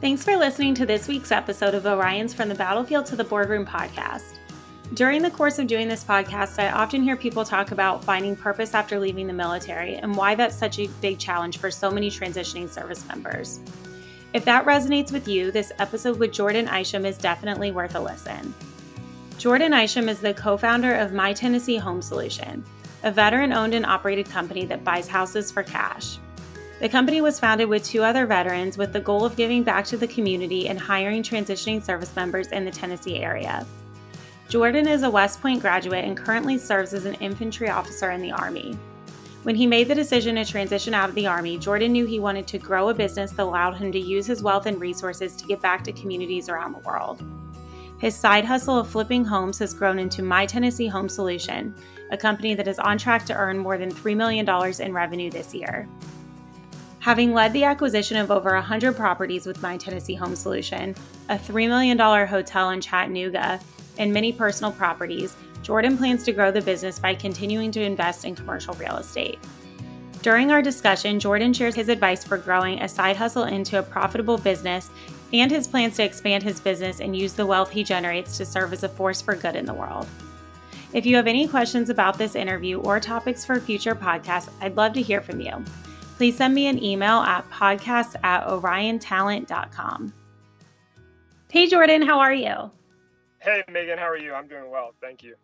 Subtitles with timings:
[0.00, 3.66] Thanks for listening to this week's episode of Orion's From the Battlefield to the Boardroom
[3.66, 4.38] podcast.
[4.94, 8.74] During the course of doing this podcast, I often hear people talk about finding purpose
[8.74, 12.68] after leaving the military and why that's such a big challenge for so many transitioning
[12.68, 13.58] service members.
[14.32, 18.54] If that resonates with you, this episode with Jordan Isham is definitely worth a listen.
[19.36, 22.64] Jordan Isham is the co founder of My Tennessee Home Solution,
[23.02, 26.18] a veteran owned and operated company that buys houses for cash.
[26.80, 29.96] The company was founded with two other veterans with the goal of giving back to
[29.96, 33.66] the community and hiring transitioning service members in the Tennessee area.
[34.48, 38.30] Jordan is a West Point graduate and currently serves as an infantry officer in the
[38.30, 38.78] Army.
[39.42, 42.46] When he made the decision to transition out of the Army, Jordan knew he wanted
[42.46, 45.60] to grow a business that allowed him to use his wealth and resources to give
[45.60, 47.24] back to communities around the world.
[47.98, 51.74] His side hustle of flipping homes has grown into My Tennessee Home Solution,
[52.12, 54.48] a company that is on track to earn more than $3 million
[54.80, 55.88] in revenue this year.
[57.00, 60.96] Having led the acquisition of over 100 properties with My Tennessee Home Solution,
[61.28, 61.96] a $3 million
[62.26, 63.60] hotel in Chattanooga,
[63.98, 68.34] and many personal properties, Jordan plans to grow the business by continuing to invest in
[68.34, 69.38] commercial real estate.
[70.22, 74.36] During our discussion, Jordan shares his advice for growing a side hustle into a profitable
[74.36, 74.90] business
[75.32, 78.72] and his plans to expand his business and use the wealth he generates to serve
[78.72, 80.08] as a force for good in the world.
[80.92, 84.94] If you have any questions about this interview or topics for future podcasts, I'd love
[84.94, 85.64] to hear from you
[86.18, 90.12] please send me an email at podcast at oriontalent.com.
[91.48, 92.72] Hey, Jordan, how are you?
[93.38, 94.34] Hey, Megan, how are you?
[94.34, 94.94] I'm doing well.
[95.00, 95.36] Thank you.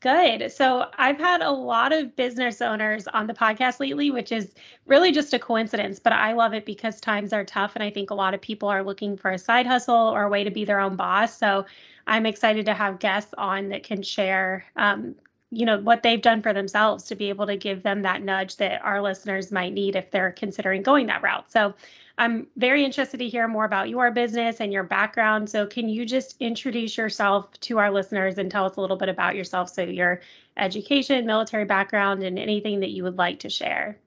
[0.00, 0.52] Good.
[0.52, 4.52] So I've had a lot of business owners on the podcast lately, which is
[4.84, 7.72] really just a coincidence, but I love it because times are tough.
[7.74, 10.28] And I think a lot of people are looking for a side hustle or a
[10.28, 11.38] way to be their own boss.
[11.38, 11.64] So
[12.06, 15.14] I'm excited to have guests on that can share um,
[15.50, 18.56] you know what they've done for themselves to be able to give them that nudge
[18.56, 21.50] that our listeners might need if they're considering going that route.
[21.50, 21.74] So
[22.18, 25.50] i'm very interested to hear more about your business and your background.
[25.50, 29.08] So can you just introduce yourself to our listeners and tell us a little bit
[29.08, 29.70] about yourself?
[29.70, 30.20] So your
[30.56, 33.98] education military background and anything that you would like to share.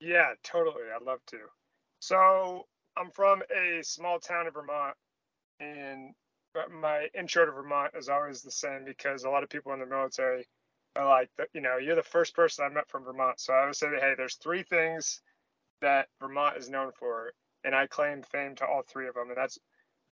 [0.00, 0.82] Yeah totally.
[0.94, 1.38] I'd love to.
[2.00, 2.66] So
[2.96, 4.96] i'm from a small town in vermont
[5.60, 6.14] and
[6.80, 9.86] my intro to Vermont is always the same because a lot of people in the
[9.86, 10.46] military
[10.96, 13.40] are like, you know, you're the first person I met from Vermont.
[13.40, 15.20] So I always say, hey, there's three things
[15.80, 17.32] that Vermont is known for,
[17.64, 19.58] and I claim fame to all three of them, and that's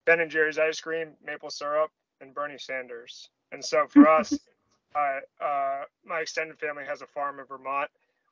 [0.06, 3.30] Ben and Jerry's ice cream, maple syrup, and Bernie Sanders.
[3.52, 4.34] And so for us,
[4.96, 7.90] uh, my extended family has a farm in Vermont.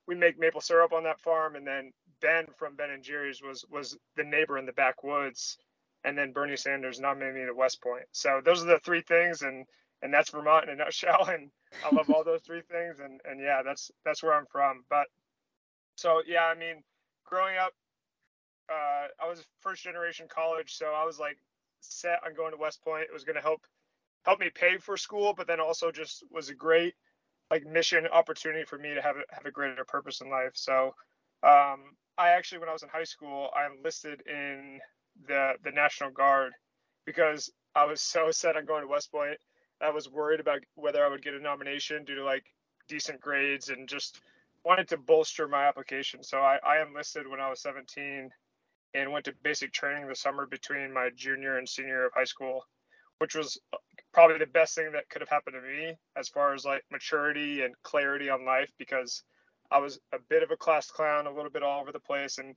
[0.07, 1.91] We make maple syrup on that farm, and then
[2.21, 5.57] Ben from Ben and Jerry's was was the neighbor in the backwoods
[6.03, 8.05] and then Bernie Sanders nominated me to West Point.
[8.11, 9.65] So those are the three things, and
[10.01, 11.27] and that's Vermont in a nutshell.
[11.27, 11.51] And
[11.85, 14.83] I love all those three things, and and yeah, that's that's where I'm from.
[14.89, 15.07] But
[15.95, 16.83] so yeah, I mean,
[17.25, 17.73] growing up,
[18.69, 21.37] uh, I was first generation college, so I was like
[21.81, 23.03] set on going to West Point.
[23.03, 23.61] It was going to help
[24.25, 26.93] help me pay for school, but then also just was a great
[27.51, 30.51] like mission opportunity for me to have a, have a greater purpose in life.
[30.53, 30.93] So
[31.41, 34.79] um, I actually, when I was in high school, I enlisted in
[35.27, 36.53] the the National Guard
[37.05, 39.37] because I was so set on going to West Point.
[39.81, 42.43] I was worried about whether I would get a nomination due to like
[42.87, 44.21] decent grades and just
[44.65, 46.23] wanted to bolster my application.
[46.23, 48.29] So I, I enlisted when I was 17
[48.93, 52.23] and went to basic training the summer between my junior and senior year of high
[52.25, 52.65] school,
[53.19, 53.77] which was uh,
[54.13, 57.61] probably the best thing that could have happened to me as far as like maturity
[57.61, 59.23] and clarity on life because
[59.71, 62.39] I was a bit of a class clown, a little bit all over the place,
[62.39, 62.55] and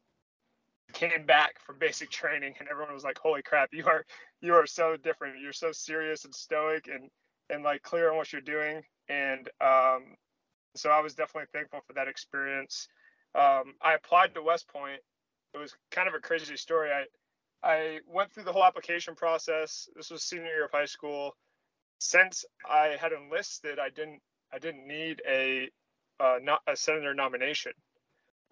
[0.93, 4.05] came back from basic training and everyone was like holy crap you are
[4.43, 5.41] you are so different.
[5.41, 7.09] You're so serious and stoic and
[7.49, 8.83] and like clear on what you're doing.
[9.09, 10.17] And um
[10.75, 12.89] so i was definitely thankful for that experience.
[13.35, 15.01] Um i applied to west point.
[15.55, 16.91] It was kind of a crazy story.
[16.91, 17.05] I
[17.63, 19.89] i went through the whole application process.
[19.97, 21.37] This was senior year of high school.
[22.01, 24.21] Since i had enlisted i didn't
[24.53, 25.71] i didn't need a
[26.21, 27.73] uh, not a senator nomination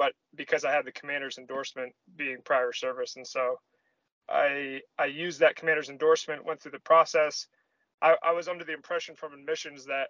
[0.01, 3.57] but because I had the commander's endorsement being prior service, and so
[4.31, 7.47] I I used that commander's endorsement, went through the process.
[8.01, 10.09] I, I was under the impression from admissions that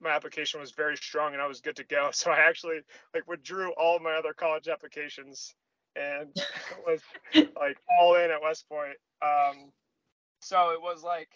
[0.00, 2.08] my application was very strong and I was good to go.
[2.14, 2.80] So I actually
[3.12, 5.54] like withdrew all my other college applications
[5.94, 6.34] and
[6.86, 7.02] was
[7.34, 8.96] like all in at West Point.
[9.20, 9.70] Um,
[10.40, 11.28] so it was like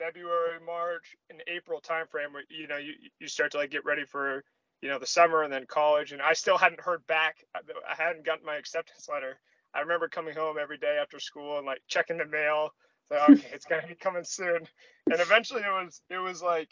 [0.00, 4.04] February, March, and April timeframe where you know you you start to like get ready
[4.04, 4.42] for
[4.82, 7.36] you know the summer and then college and i still hadn't heard back.
[7.54, 9.38] I hadn't gotten my acceptance letter.
[9.74, 12.70] I remember coming home every day after school and like checking the mail
[13.10, 14.66] so okay it's gonna be coming soon.
[15.10, 16.70] And eventually it was it was like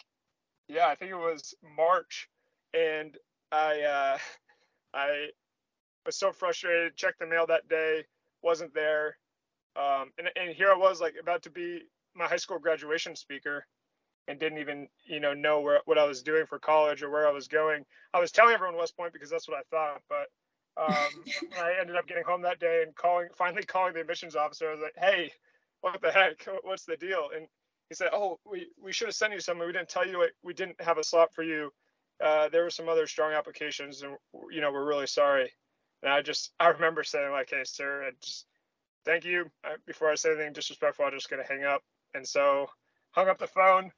[0.68, 2.28] yeah i think it was march
[2.72, 3.16] and
[3.50, 4.18] i uh
[4.94, 5.28] i
[6.06, 8.04] was so frustrated checked the mail that day
[8.42, 9.16] wasn't there.
[9.76, 11.82] Um, and, and here I was like about to be
[12.14, 13.66] my high school graduation speaker
[14.28, 17.26] and didn't even, you know, know where, what I was doing for college or where
[17.26, 17.84] I was going.
[18.14, 20.28] I was telling everyone West Point because that's what I thought, but
[20.76, 21.24] um,
[21.60, 24.68] I ended up getting home that day and calling, finally calling the admissions officer.
[24.68, 25.32] I was like, "Hey,
[25.80, 26.46] what the heck?
[26.62, 27.46] What's the deal?" And
[27.88, 29.66] he said, "Oh, we we should have sent you something.
[29.66, 30.32] We didn't tell you it.
[30.42, 31.72] We didn't have a slot for you.
[32.22, 34.16] Uh, there were some other strong applications, and
[34.50, 35.52] you know, we're really sorry."
[36.02, 38.46] And I just, I remember saying like, "Hey, sir, I just
[39.04, 41.82] thank you." I, before I say anything disrespectful, I'm just gonna hang up.
[42.14, 42.68] And so
[43.12, 43.92] hung up the phone.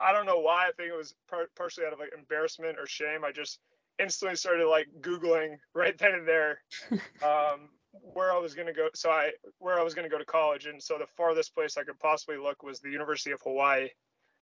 [0.00, 0.66] I don't know why.
[0.68, 3.24] I think it was par- partially out of like embarrassment or shame.
[3.24, 3.60] I just
[3.98, 6.60] instantly started like googling right then and there
[7.22, 8.88] um, where I was going to go.
[8.94, 11.76] So I where I was going to go to college, and so the farthest place
[11.76, 13.88] I could possibly look was the University of Hawaii,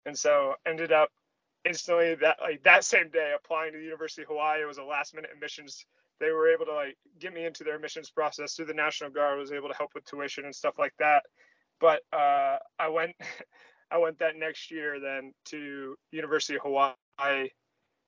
[0.06, 1.10] and so ended up
[1.66, 4.62] instantly that like that same day applying to the University of Hawaii.
[4.62, 5.86] It was a last minute admissions.
[6.20, 9.38] They were able to like get me into their admissions process through the National Guard.
[9.38, 11.24] I was able to help with tuition and stuff like that.
[11.80, 13.16] But uh, I went.
[13.92, 17.50] I went that next year then to University of Hawaii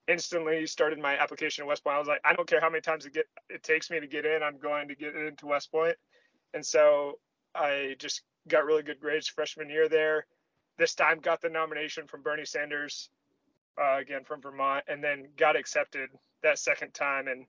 [0.07, 1.95] instantly started my application at West Point.
[1.95, 4.07] I was like, I don't care how many times it get it takes me to
[4.07, 5.95] get in, I'm going to get into West Point.
[6.53, 7.19] And so
[7.55, 10.25] I just got really good grades freshman year there.
[10.77, 13.09] This time got the nomination from Bernie Sanders,
[13.79, 16.09] uh, again from Vermont, and then got accepted
[16.41, 17.27] that second time.
[17.27, 17.45] And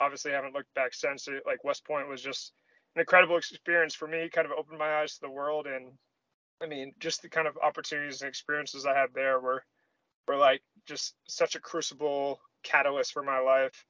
[0.00, 1.28] obviously haven't looked back since.
[1.46, 2.52] Like West Point was just
[2.96, 4.28] an incredible experience for me.
[4.28, 5.92] Kind of opened my eyes to the world, and
[6.62, 9.64] I mean, just the kind of opportunities and experiences I had there were
[10.28, 13.84] were like just such a crucible catalyst for my life.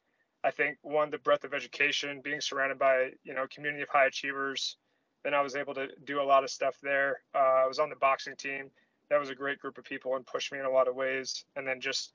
[0.45, 4.07] I think one, the breadth of education, being surrounded by you know community of high
[4.07, 4.77] achievers.
[5.23, 7.21] Then I was able to do a lot of stuff there.
[7.35, 8.71] Uh, I was on the boxing team.
[9.09, 11.45] That was a great group of people and pushed me in a lot of ways.
[11.55, 12.15] And then just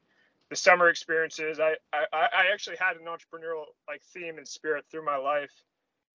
[0.49, 1.59] the summer experiences.
[1.59, 5.51] I I, I actually had an entrepreneurial like theme and spirit through my life,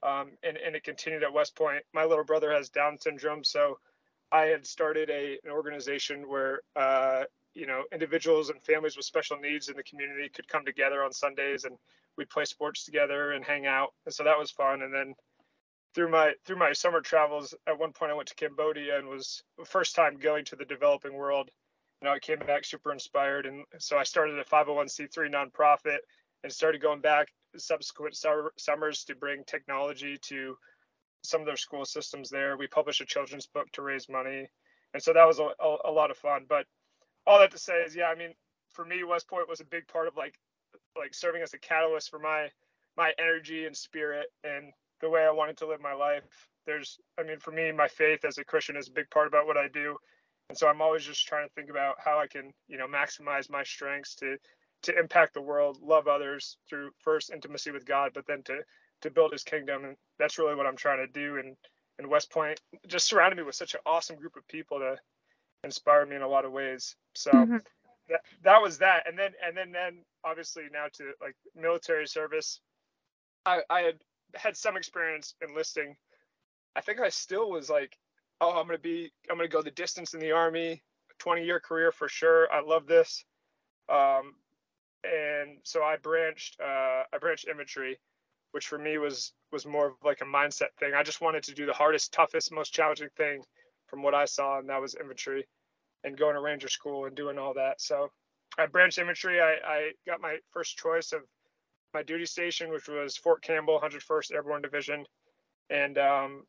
[0.03, 1.85] um, and and it continued at West Point.
[1.95, 3.79] My little brother has Down syndrome, so
[4.33, 7.25] I had started a an organization where uh,
[7.55, 11.13] you know individuals and families with special needs in the community could come together on
[11.13, 11.77] Sundays and
[12.17, 13.93] we'd play sports together and hang out.
[14.07, 14.83] And so that was fun.
[14.83, 15.15] And then
[15.95, 19.43] through my through my summer travels at one point I went to Cambodia and was
[19.65, 21.51] first time going to the developing world.
[22.01, 23.45] You know I came back super inspired.
[23.45, 25.99] And so I started a 501c3 nonprofit
[26.43, 28.17] and started going back subsequent
[28.57, 30.57] summers to bring technology to
[31.23, 32.57] some of their school systems there.
[32.57, 34.49] We published a children's book to raise money.
[34.95, 36.47] And so that was a, a, a lot of fun.
[36.49, 36.67] But
[37.27, 38.35] all that to say is, yeah, I mean,
[38.71, 40.35] for me, West Point was a big part of like
[40.97, 42.49] like serving as a catalyst for my
[42.97, 46.25] my energy and spirit and the way I wanted to live my life.
[46.67, 49.47] There's, I mean, for me, my faith as a Christian is a big part about
[49.47, 49.97] what I do,
[50.49, 53.51] and so I'm always just trying to think about how I can, you know, maximize
[53.51, 54.37] my strengths to
[54.83, 58.59] to impact the world, love others through first intimacy with God, but then to
[59.03, 61.37] to build His kingdom, and that's really what I'm trying to do.
[61.39, 61.57] And
[61.99, 64.97] and West Point just surrounded me with such an awesome group of people to
[65.65, 66.97] inspired me in a lot of ways.
[67.15, 67.57] So mm-hmm.
[68.09, 72.61] that that was that, and then and then then obviously now to like military service,
[73.47, 73.99] I I had
[74.35, 75.97] had some experience enlisting.
[76.75, 77.97] I think I still was like,
[78.41, 80.83] oh, I'm gonna be I'm gonna go the distance in the army,
[81.19, 82.53] 20 year career for sure.
[82.53, 83.25] I love this.
[83.89, 84.35] Um,
[85.05, 87.99] and so I branched uh, I branched infantry,
[88.53, 90.93] which for me was was more of like a mindset thing.
[90.95, 93.43] I just wanted to do the hardest, toughest, most challenging thing
[93.87, 95.47] from what I saw, and that was infantry
[96.05, 97.81] and going to ranger school and doing all that.
[97.81, 98.11] So
[98.59, 101.23] I branched Infantry, I, I got my first choice of
[101.95, 105.07] my duty station, which was Fort Campbell, 101st Airborne Division.
[105.71, 106.45] And um,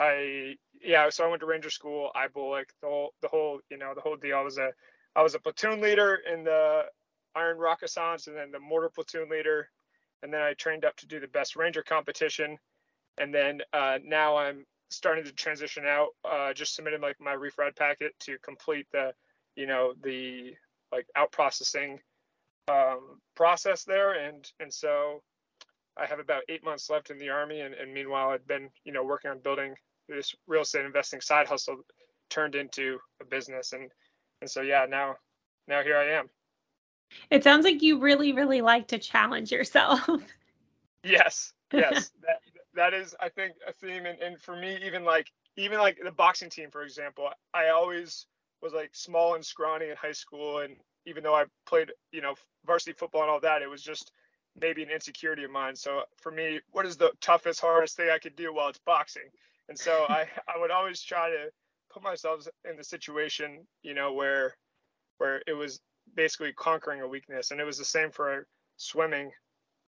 [0.00, 3.78] I, yeah, so I went to Ranger School, I like the whole, the whole, you
[3.78, 4.36] know, the whole deal.
[4.36, 4.70] I was a,
[5.14, 6.82] I was a platoon leader in the
[7.36, 9.68] Iron Rakkasans and then the mortar platoon leader.
[10.22, 12.56] And then I trained up to do the best Ranger competition.
[13.18, 16.08] And then uh, now I'm starting to transition out.
[16.24, 19.12] Uh, just submitted like my refrad packet to complete the,
[19.54, 20.54] you know, the
[20.92, 21.98] like out processing
[22.68, 25.22] um, process there, and and so
[25.96, 28.92] I have about eight months left in the army, and, and meanwhile I've been you
[28.92, 29.74] know working on building
[30.08, 31.78] this real estate investing side hustle
[32.30, 33.90] turned into a business, and
[34.40, 35.14] and so yeah now
[35.68, 36.28] now here I am.
[37.30, 40.08] It sounds like you really really like to challenge yourself.
[41.04, 42.40] yes, yes, that,
[42.74, 46.12] that is i think a theme and, and for me even like even like the
[46.12, 48.26] boxing team for example i always
[48.62, 52.34] was like small and scrawny in high school and even though i played you know
[52.66, 54.12] varsity football and all that it was just
[54.60, 55.76] maybe an insecurity of mine.
[55.76, 58.54] So for me what is the toughest hardest thing i could do?
[58.54, 59.28] While it's boxing.
[59.68, 61.50] And so i i would always try to
[61.90, 64.54] put myself in the situation you know where
[65.18, 65.80] where it was
[66.14, 68.46] basically conquering a weakness and it was the same for
[68.76, 69.30] swimming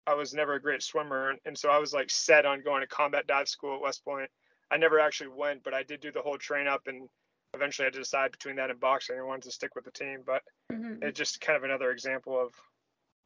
[0.06, 2.87] I was never a great swimmer, and so I was like set on going to
[2.87, 4.30] combat dive school at West Point.
[4.71, 7.09] I never actually went, but I did do the whole train up and
[7.54, 9.16] eventually I had to decide between that and boxing.
[9.18, 10.42] I wanted to stick with the team, but
[10.73, 11.02] mm-hmm.
[11.02, 12.52] it's just kind of another example of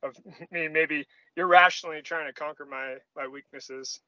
[0.03, 0.17] of
[0.53, 4.01] me maybe irrationally trying to conquer my my weaknesses.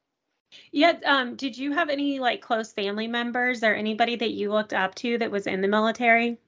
[0.73, 0.99] Yeah.
[1.05, 4.95] Um, did you have any like close family members or anybody that you looked up
[4.97, 6.39] to that was in the military?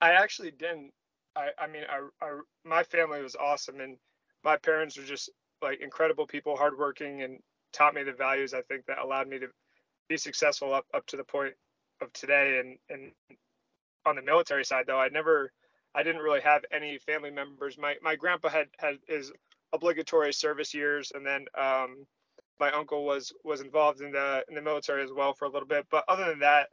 [0.00, 0.92] I actually didn't.
[1.36, 3.96] I, I mean, I, I, my family was awesome, and
[4.44, 5.30] my parents were just
[5.62, 7.38] like incredible people, hardworking, and
[7.72, 9.48] taught me the values I think that allowed me to
[10.08, 11.54] be successful up up to the point
[12.00, 12.60] of today.
[12.60, 13.12] And and
[14.06, 15.52] on the military side, though, I never,
[15.94, 17.78] I didn't really have any family members.
[17.78, 19.32] My my grandpa had had his
[19.72, 22.06] obligatory service years, and then um,
[22.60, 25.68] my uncle was was involved in the in the military as well for a little
[25.68, 25.86] bit.
[25.90, 26.68] But other than that,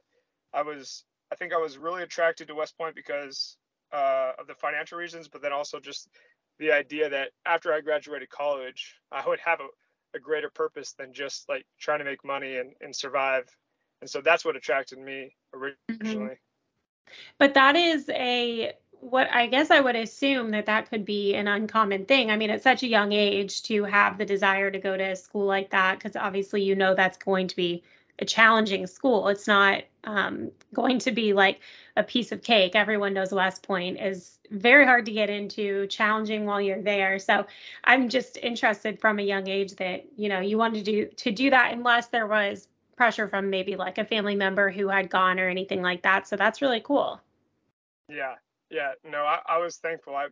[0.54, 3.58] I was I think I was really attracted to West Point because
[3.92, 6.10] uh, of the financial reasons, but then also just
[6.60, 9.68] the idea that after I graduated college, I would have a,
[10.18, 13.46] a greater purpose than just like trying to make money and, and survive.
[14.02, 15.64] And so that's what attracted me mm-hmm.
[15.98, 16.26] originally.
[16.26, 17.14] Mm-hmm.
[17.38, 21.48] But that is a what I guess I would assume that that could be an
[21.48, 22.32] uncommon thing.
[22.32, 25.16] I mean, at such a young age to have the desire to go to a
[25.16, 27.84] school like that, because obviously you know that's going to be
[28.20, 29.28] a challenging school.
[29.28, 31.60] It's not um, going to be like
[31.98, 32.76] a piece of cake.
[32.76, 37.20] Everyone knows West Point is very hard to get into, challenging while you're there.
[37.20, 37.46] So
[37.84, 41.32] I'm just interested from a young age that you know you wanted to do to
[41.32, 45.40] do that unless there was pressure from maybe like a family member who had gone
[45.40, 46.28] or anything like that.
[46.28, 47.20] So that's really cool.
[48.08, 48.36] Yeah,
[48.70, 48.92] yeah.
[49.04, 50.16] No, I, I was thankful.
[50.16, 50.28] I,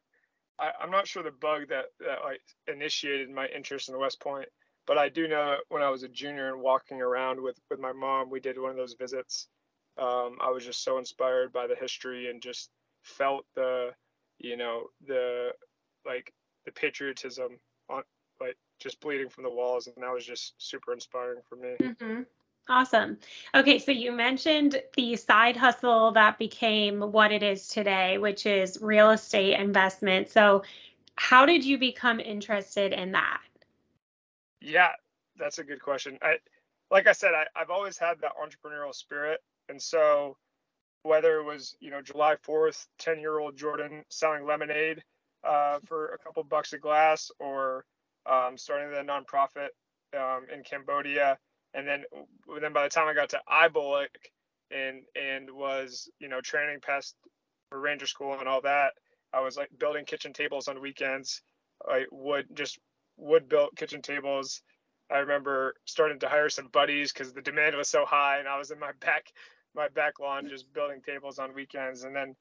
[0.60, 4.48] I am not sure the bug that that like initiated my interest in West Point
[4.86, 7.94] but I do know when I was a junior and walking around with with my
[7.94, 9.48] mom, we did one of those visits.
[9.98, 12.70] Um, I was just so inspired by the history and just
[13.04, 13.92] felt the,
[14.40, 15.52] you know, the
[16.06, 16.34] like
[16.66, 17.60] the patriotism
[17.90, 18.04] on
[18.40, 21.76] like just bleeding from the walls, and that was just super inspiring for me.
[21.80, 22.22] Mm-hmm.
[22.70, 23.18] Awesome.
[23.54, 28.80] Okay, so you mentioned the side hustle that became what it is today, which is
[28.82, 30.30] real estate investment.
[30.30, 30.64] So,
[31.16, 33.42] how did you become interested in that?
[34.64, 34.92] Yeah,
[35.38, 36.20] that's a good question.
[36.24, 36.38] I,
[36.92, 40.38] like I said, I, I've always had that entrepreneurial spirit, and so
[41.04, 45.04] whether it was you know July 4th, 10 year old Jordan selling lemonade
[45.44, 47.86] uh, for a couple bucks a glass, or
[48.30, 49.70] um, starting the nonprofit
[50.18, 51.38] um, in Cambodia,
[51.74, 52.04] and then
[52.62, 54.08] then by the time I got to IBOLC
[54.72, 57.16] and and was you know training past
[57.72, 58.94] Ranger School and all that,
[59.34, 61.42] I was like building kitchen tables on weekends.
[61.90, 62.80] I would just
[63.18, 64.62] wood built kitchen tables.
[65.12, 68.58] I remember starting to hire some buddies because the demand was so high, and I
[68.58, 69.28] was in my back
[69.76, 72.36] my back lawn just building tables on weekends, and then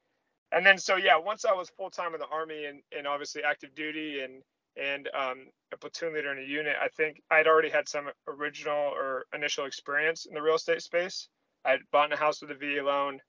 [0.53, 3.43] and then so yeah, once I was full time in the army and and obviously
[3.43, 4.43] active duty and
[4.77, 8.75] and um, a platoon leader in a unit, I think I'd already had some original
[8.75, 11.29] or initial experience in the real estate space.
[11.65, 13.21] I'd bought a house with a VA loan.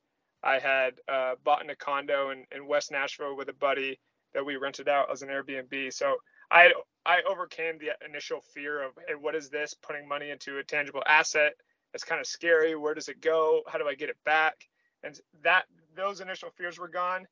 [0.43, 3.99] I had uh, bought in a condo in, in West Nashville with a buddy
[4.33, 5.93] that we rented out as an Airbnb.
[5.93, 6.15] So
[6.53, 6.71] I
[7.05, 9.73] I overcame the initial fear of hey, what is this?
[9.73, 11.53] Putting money into a tangible asset.
[11.95, 12.75] It's kind of scary.
[12.75, 13.63] Where does it go?
[13.67, 14.55] How do I get it back?
[15.03, 17.27] And that those initial fears were gone.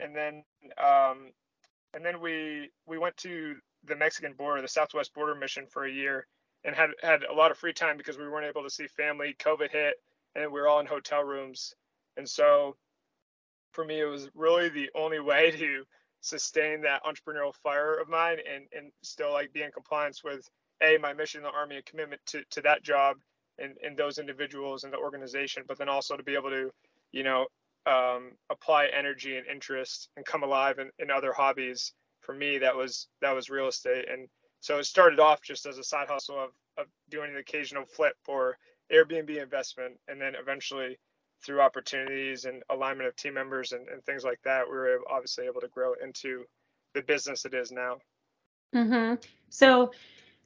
[0.00, 0.44] And then
[0.82, 1.32] um,
[1.94, 5.90] and then we we went to the Mexican border, the Southwest Border Mission for a
[5.92, 6.26] year,
[6.64, 9.34] and had had a lot of free time because we weren't able to see family.
[9.40, 9.94] COVID hit,
[10.36, 11.74] and we were all in hotel rooms.
[12.18, 12.76] And so,
[13.72, 15.84] for me, it was really the only way to
[16.20, 20.48] sustain that entrepreneurial fire of mine and and still like be in compliance with
[20.82, 23.16] a my mission in the army and commitment to to that job
[23.58, 26.70] and and those individuals and the organization but then also to be able to
[27.12, 27.46] you know
[27.88, 31.92] um, apply energy and interest and come alive in, in other hobbies.
[32.20, 34.06] For me that was that was real estate.
[34.10, 34.28] And
[34.60, 38.16] so it started off just as a side hustle of, of doing an occasional flip
[38.26, 38.58] or
[38.92, 40.98] airbnb investment and then eventually
[41.42, 45.46] through opportunities and alignment of team members and, and things like that, we were obviously
[45.46, 46.44] able to grow into
[46.94, 47.98] the business it is now.
[48.74, 49.14] Mm-hmm.
[49.48, 49.92] So,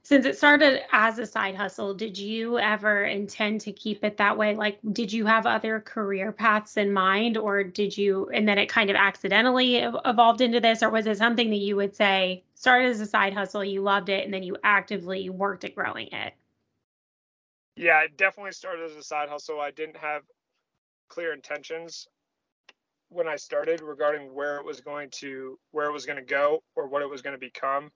[0.05, 4.37] since it started as a side hustle, did you ever intend to keep it that
[4.37, 4.57] way?
[4.57, 8.69] Like, did you have other career paths in mind, or did you, and then it
[8.69, 12.91] kind of accidentally evolved into this, or was it something that you would say started
[12.91, 16.35] as a side hustle, you loved it, and then you actively worked at growing it?
[17.77, 19.61] Yeah, it definitely started as a side hustle.
[19.61, 20.23] I didn't have
[21.13, 22.09] clear intentions
[23.11, 26.63] when I started regarding where it was going to where it was going to go
[26.75, 27.91] or what it was going to become.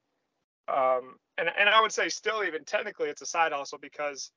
[0.68, 4.30] Um, and and I would say still even technically it's a side hustle because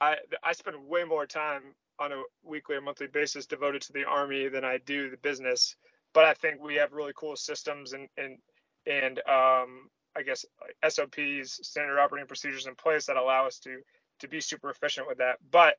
[0.00, 4.04] I I spend way more time on a weekly or monthly basis devoted to the
[4.06, 5.76] army than I do the business.
[6.14, 8.38] But I think we have really cool systems and and
[8.86, 10.46] and um, I guess
[10.88, 13.80] SOPs, standard operating procedures in place that allow us to
[14.20, 15.36] to be super efficient with that.
[15.50, 15.76] But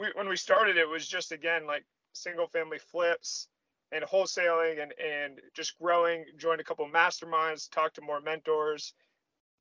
[0.00, 3.48] we, when we started, it was just again like single family flips
[3.92, 6.24] and wholesaling and and just growing.
[6.36, 8.94] Joined a couple masterminds, talked to more mentors.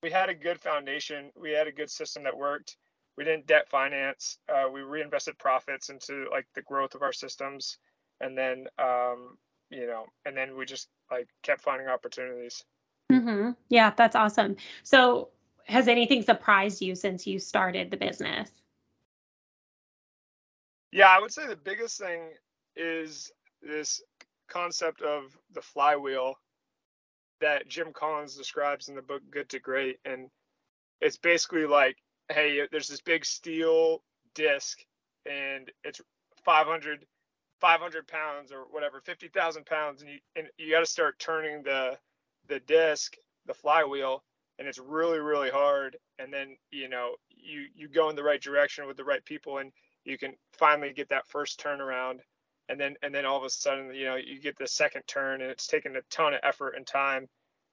[0.01, 1.29] We had a good foundation.
[1.35, 2.77] We had a good system that worked.
[3.17, 4.37] We didn't debt finance.
[4.47, 7.77] Uh, we reinvested profits into like the growth of our systems,
[8.21, 9.37] and then um,
[9.69, 12.63] you know, and then we just like kept finding opportunities.
[13.11, 13.51] Mm-hmm.
[13.69, 14.55] Yeah, that's awesome.
[14.83, 15.29] So,
[15.65, 18.49] has anything surprised you since you started the business?
[20.91, 22.31] Yeah, I would say the biggest thing
[22.75, 23.31] is
[23.61, 24.01] this
[24.49, 26.35] concept of the flywheel
[27.41, 29.97] that Jim Collins describes in the book Good to Great.
[30.05, 30.29] And
[31.01, 31.97] it's basically like,
[32.31, 34.03] hey, there's this big steel
[34.35, 34.79] disc
[35.29, 36.01] and it's
[36.43, 37.05] 500,
[37.61, 40.01] 500 pounds or whatever, 50,000 pounds.
[40.01, 41.97] And you, and you got to start turning the,
[42.47, 43.15] the disc,
[43.45, 44.23] the flywheel,
[44.57, 45.97] and it's really, really hard.
[46.19, 49.59] And then, you know, you, you go in the right direction with the right people
[49.59, 49.71] and
[50.09, 52.19] you can finally get that first turnaround
[52.69, 55.41] and then and then all of a sudden you know you get the second turn
[55.41, 57.27] and it's taken a ton of effort and time.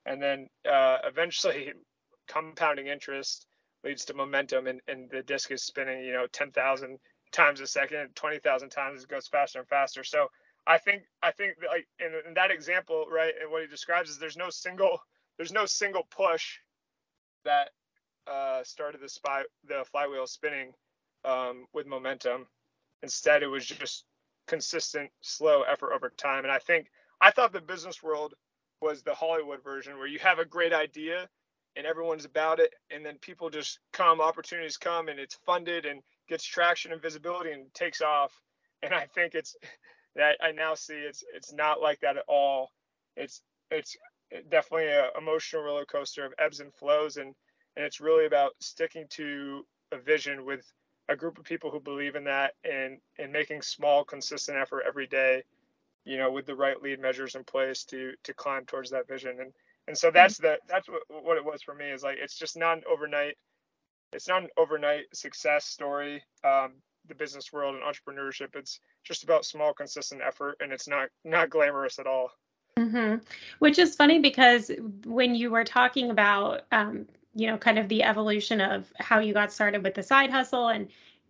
[0.06, 1.72] And then uh, eventually
[2.28, 3.46] compounding interest
[3.84, 6.98] leads to momentum and, and the disc is spinning you know 10,000
[7.32, 10.02] times a second 20,000 times it goes faster and faster.
[10.02, 10.28] So
[10.66, 14.18] I think I think like in, in that example right and what he describes is
[14.18, 14.98] there's no single
[15.36, 16.58] there's no single push
[17.44, 17.70] that
[18.26, 20.72] uh, started the spy the flywheel spinning
[21.26, 22.46] um, with momentum.
[23.02, 24.04] Instead, it was just
[24.46, 26.44] consistent, slow effort over time.
[26.44, 26.88] And I think
[27.20, 28.34] I thought the business world
[28.80, 31.28] was the Hollywood version where you have a great idea
[31.76, 36.00] and everyone's about it, and then people just come, opportunities come, and it's funded and
[36.28, 38.32] gets traction and visibility and takes off.
[38.82, 39.56] And I think it's
[40.16, 42.70] that I now see it's it's not like that at all.
[43.16, 43.96] It's it's
[44.50, 47.34] definitely an emotional roller coaster of ebbs and flows, and
[47.76, 50.64] and it's really about sticking to a vision with
[51.08, 55.06] a group of people who believe in that and and making small consistent effort every
[55.06, 55.42] day
[56.06, 59.36] you know with the right lead measures in place to to climb towards that vision.
[59.40, 59.52] And
[59.88, 62.56] and so that's the that's what, what it was for me is like it's just
[62.56, 63.36] not an overnight
[64.12, 66.74] it's not an overnight success story um,
[67.08, 68.56] the business world and entrepreneurship.
[68.56, 72.30] It's just about small consistent effort and it's not not glamorous at all.
[72.78, 73.24] Mm-hmm.
[73.60, 74.70] which is funny because
[75.06, 79.34] when you were talking about um, you know, kind of the evolution of how you
[79.34, 80.88] got started with the side hustle and,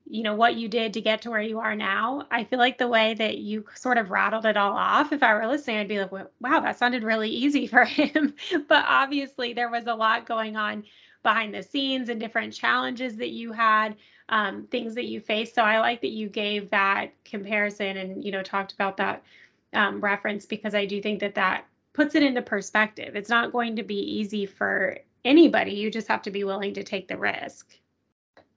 [0.08, 2.24] you know, what you did to get to where you are now.
[2.30, 5.34] I feel like the way that you sort of rattled it all off, if I
[5.34, 8.34] were listening, I'd be like, wow, that sounded really easy for him.
[8.68, 10.84] but obviously, there was a lot going on
[11.24, 13.96] behind the scenes and different challenges that you had,
[14.28, 15.56] um, things that you faced.
[15.56, 19.24] So I like that you gave that comparison and, you know, talked about that
[19.72, 23.16] um, reference because I do think that that puts it into perspective.
[23.16, 25.72] It's not going to be easy for anybody.
[25.72, 27.78] You just have to be willing to take the risk.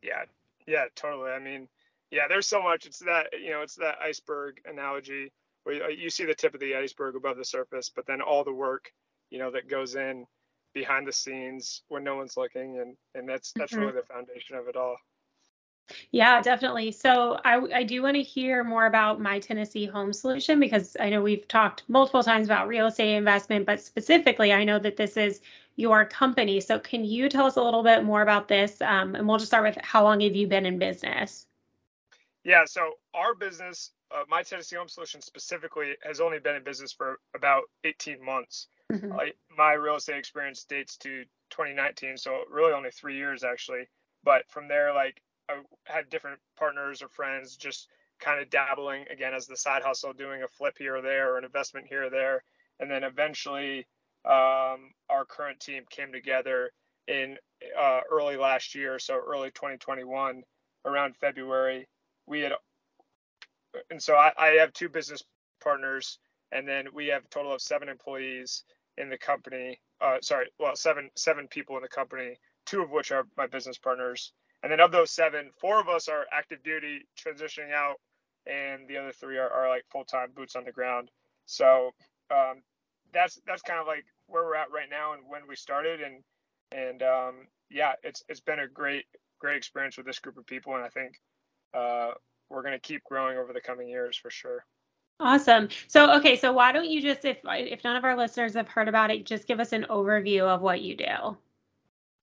[0.01, 0.23] Yeah,
[0.67, 1.31] yeah, totally.
[1.31, 1.67] I mean,
[2.11, 2.85] yeah, there's so much.
[2.85, 5.31] It's that you know, it's that iceberg analogy
[5.63, 8.53] where you see the tip of the iceberg above the surface, but then all the
[8.53, 8.91] work,
[9.29, 10.25] you know, that goes in
[10.73, 13.81] behind the scenes when no one's looking, and and that's that's mm-hmm.
[13.81, 14.97] really the foundation of it all.
[16.11, 16.91] Yeah, definitely.
[16.91, 21.09] So I, I do want to hear more about my Tennessee home solution because I
[21.09, 25.17] know we've talked multiple times about real estate investment, but specifically, I know that this
[25.17, 25.41] is
[25.79, 26.59] your company.
[26.59, 28.81] So can you tell us a little bit more about this?
[28.81, 31.47] Um, and we'll just start with how long have you been in business?
[32.43, 36.91] Yeah, so our business, uh, My Tennessee Home Solution specifically, has only been in business
[36.91, 38.67] for about 18 months.
[38.91, 39.13] Mm-hmm.
[39.13, 39.17] Uh,
[39.57, 43.87] my real estate experience dates to 2019, so really only three years actually.
[44.25, 47.87] But from there, like I had different partners or friends just
[48.19, 51.37] kind of dabbling again as the side hustle, doing a flip here or there or
[51.37, 52.43] an investment here or there.
[52.81, 53.87] And then eventually
[54.25, 56.71] um, our current team came together
[57.07, 57.37] in
[57.79, 60.43] uh, early last year, so early 2021,
[60.85, 61.87] around February.
[62.27, 62.53] We had,
[63.89, 65.23] and so I, I have two business
[65.63, 66.19] partners,
[66.51, 68.63] and then we have a total of seven employees
[68.97, 69.79] in the company.
[70.01, 73.77] Uh, sorry, well, seven seven people in the company, two of which are my business
[73.77, 74.31] partners.
[74.61, 77.95] And then of those seven, four of us are active duty, transitioning out,
[78.45, 81.09] and the other three are, are like full time boots on the ground.
[81.45, 81.91] So
[82.31, 82.61] um,
[83.13, 86.01] that's that's kind of like where we're at right now and when we started.
[86.01, 86.23] And
[86.71, 87.35] and um,
[87.69, 89.05] yeah it's it's been a great
[89.39, 90.75] great experience with this group of people.
[90.75, 91.19] And i think
[91.73, 92.11] uh,
[92.49, 94.65] we're going to keep growing over the coming years for sure.
[95.19, 95.69] Awesome.
[95.87, 98.87] So okay so why don't you just if if none of our listeners have heard
[98.87, 101.37] about it just give us an overview of what you do.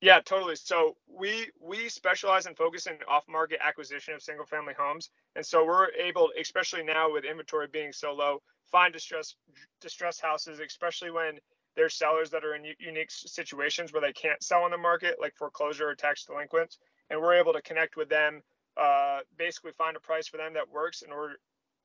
[0.00, 0.56] Yeah totally.
[0.56, 5.10] So we we specialize and focus in focusing off market acquisition of single family homes.
[5.36, 9.36] And so we're able especially now with inventory being so low find distress
[9.80, 11.38] distress houses, especially when
[11.76, 15.34] there's sellers that are in unique situations where they can't sell on the market, like
[15.36, 16.78] foreclosure or tax delinquents,
[17.10, 18.40] and we're able to connect with them,
[18.76, 21.34] uh, basically find a price for them that works in order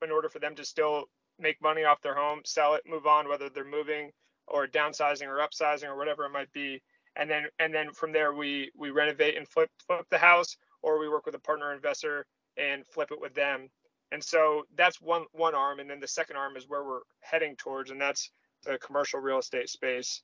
[0.04, 1.06] in order for them to still
[1.40, 4.12] make money off their home, sell it, move on, whether they're moving
[4.48, 6.82] or downsizing or upsizing or whatever it might be.
[7.16, 11.00] And then and then from there we we renovate and flip flip the house, or
[11.00, 12.26] we work with a partner investor
[12.58, 13.70] and flip it with them.
[14.12, 17.56] And so that's one one arm, and then the second arm is where we're heading
[17.58, 18.32] towards, and that's
[18.66, 20.22] the commercial real estate space.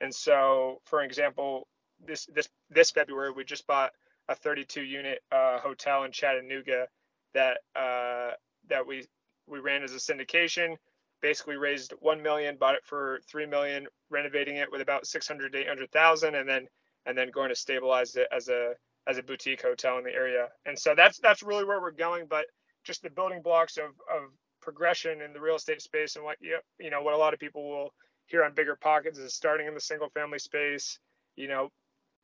[0.00, 1.68] And so, for example,
[2.06, 3.92] this this this February we just bought
[4.28, 6.86] a 32 unit uh, hotel in Chattanooga
[7.34, 8.32] that uh,
[8.68, 9.06] that we
[9.46, 10.76] we ran as a syndication.
[11.22, 15.58] Basically raised one million, bought it for three million, renovating it with about 600 to
[15.58, 16.66] 800,000, and then
[17.06, 18.74] and then going to stabilize it as a
[19.06, 20.48] as a boutique hotel in the area.
[20.66, 22.26] And so that's that's really where we're going.
[22.28, 22.46] But
[22.88, 24.30] just the building blocks of of
[24.62, 27.38] progression in the real estate space and what you you know what a lot of
[27.38, 27.92] people will
[28.26, 30.98] hear on BiggerPockets is starting in the single family space
[31.36, 31.70] you know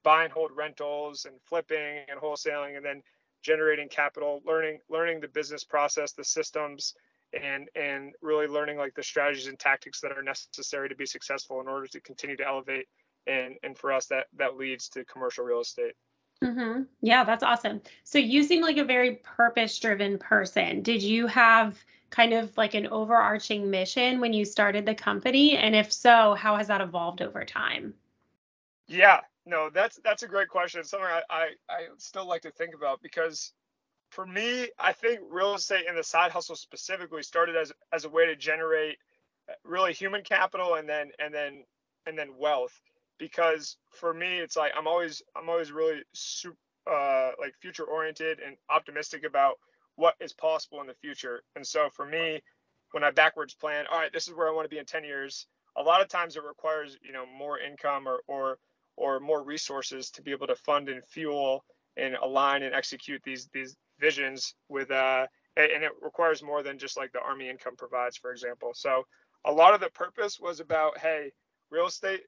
[0.03, 3.03] buy and hold rentals and flipping and wholesaling and then
[3.43, 6.95] generating capital learning learning the business process the systems
[7.35, 11.61] and and really learning like the strategies and tactics that are necessary to be successful
[11.61, 12.87] in order to continue to elevate
[13.27, 15.93] and and for us that that leads to commercial real estate
[16.43, 16.83] mm-hmm.
[17.01, 21.85] yeah that's awesome so you seem like a very purpose driven person did you have
[22.15, 25.57] kind of like an overarching mission when you started the company?
[25.57, 27.93] And if so, how has that evolved over time?
[28.87, 30.79] Yeah, no, that's that's a great question.
[30.79, 33.53] It's something I, I, I still like to think about because
[34.11, 38.09] for me, I think real estate and the side hustle specifically started as as a
[38.09, 38.99] way to generate
[39.49, 41.65] uh, really human capital and then and then
[42.07, 42.81] and then wealth.
[43.25, 46.59] Because for me, it's like I'm always I'm always really super
[46.91, 49.55] uh, like future oriented and optimistic about
[49.97, 51.43] what is possible in the future.
[51.57, 52.43] And so for me,
[52.91, 55.05] when I backwards plan, all right, this is where I want to be in 10
[55.05, 55.47] years.
[55.79, 58.59] A lot of times it requires, you know, more income or or
[58.97, 61.65] or more resources to be able to fund and fuel
[61.97, 66.97] and align and execute these these visions with uh and it requires more than just
[66.97, 69.05] like the army income provides for example so
[69.47, 71.31] a lot of the purpose was about hey
[71.71, 72.23] real estate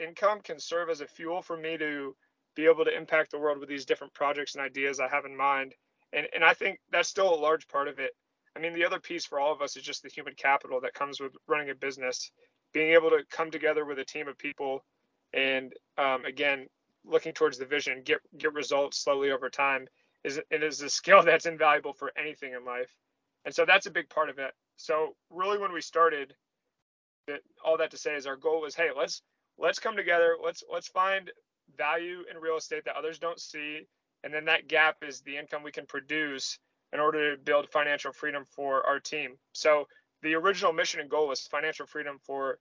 [0.00, 2.14] income can serve as a fuel for me to
[2.54, 5.36] be able to impact the world with these different projects and ideas i have in
[5.36, 5.74] mind
[6.12, 8.12] and and I think that's still a large part of it.
[8.56, 10.94] I mean, the other piece for all of us is just the human capital that
[10.94, 12.30] comes with running a business,
[12.72, 14.84] being able to come together with a team of people,
[15.34, 16.66] and um, again,
[17.04, 19.86] looking towards the vision, get get results slowly over time
[20.24, 22.90] is it is a skill that's invaluable for anything in life,
[23.44, 24.52] and so that's a big part of it.
[24.76, 26.34] So really, when we started,
[27.26, 29.22] that all that to say is our goal was, hey, let's
[29.58, 31.30] let's come together, let's let's find
[31.78, 33.82] value in real estate that others don't see
[34.24, 36.58] and then that gap is the income we can produce
[36.92, 39.36] in order to build financial freedom for our team.
[39.52, 39.86] So
[40.22, 42.58] the original mission and goal was financial freedom for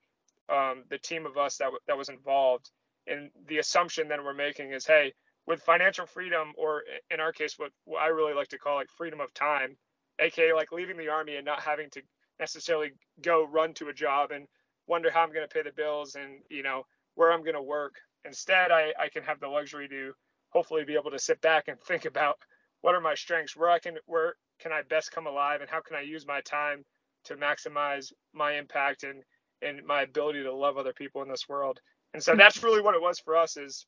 [0.50, 2.72] um, the team of us that, w- that was involved.
[3.08, 5.14] And the assumption that we're making is, hey,
[5.48, 8.90] with financial freedom, or in our case, what, what I really like to call like
[8.96, 9.78] freedom of time,
[10.20, 12.04] aka like leaving the army and not having to
[12.40, 12.92] necessarily
[13.24, 14.48] go run to a job and
[14.88, 16.84] wonder how I'm going to pay the bills and you know
[17.16, 17.96] where I'm going to work.
[18.26, 20.14] Instead, I, I can have the luxury to
[20.50, 22.38] hopefully be able to sit back and think about
[22.82, 25.82] what are my strengths, where I can where can I best come alive, and how
[25.82, 26.84] can I use my time
[27.26, 29.24] to maximize my impact and
[29.62, 31.80] and my ability to love other people in this world.
[32.14, 33.86] And so that's really what it was for us is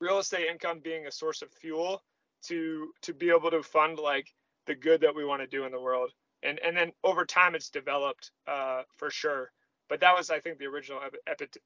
[0.00, 2.02] real estate income being a source of fuel
[2.46, 4.26] to to be able to fund like
[4.66, 6.10] the good that we want to do in the world.
[6.42, 9.50] And and then over time it's developed uh, for sure.
[9.90, 11.00] But that was I think the original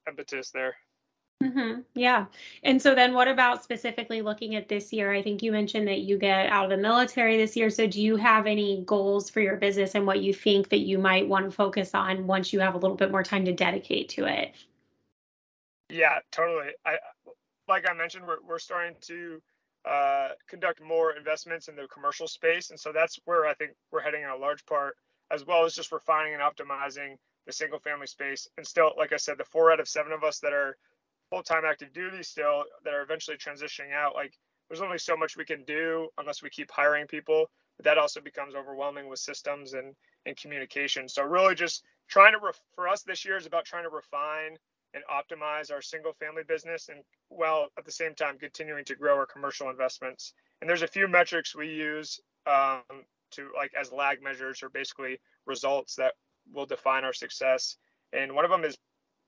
[0.08, 0.74] impetus there.
[1.42, 1.80] Mm-hmm.
[1.94, 2.26] Yeah.
[2.62, 5.12] And so then what about specifically looking at this year?
[5.12, 7.68] I think you mentioned that you get out of the military this year.
[7.68, 10.98] So do you have any goals for your business and what you think that you
[10.98, 14.08] might want to focus on once you have a little bit more time to dedicate
[14.10, 14.54] to it?
[15.90, 16.70] Yeah, totally.
[16.86, 16.96] I
[17.68, 19.42] like I mentioned, we're we're starting to
[19.84, 24.00] uh, conduct more investments in the commercial space, and so that's where I think we're
[24.00, 24.96] heading in a large part,
[25.30, 28.48] as well as just refining and optimizing the single family space.
[28.56, 30.76] And still, like I said, the four out of seven of us that are
[31.30, 35.44] full-time active duty still that are eventually transitioning out like there's only so much we
[35.44, 37.50] can do unless we keep hiring people.
[37.76, 39.94] But that also becomes overwhelming with systems and
[40.26, 41.08] and communication.
[41.08, 44.56] So really just trying to ref- for us this year is about trying to refine
[44.94, 49.16] and optimize our single family business and while at the same time continuing to grow
[49.16, 50.32] our commercial investments.
[50.60, 52.82] And there's a few metrics we use um,
[53.32, 56.14] to like as lag measures or basically results that
[56.52, 57.76] will define our success
[58.12, 58.76] and one of them is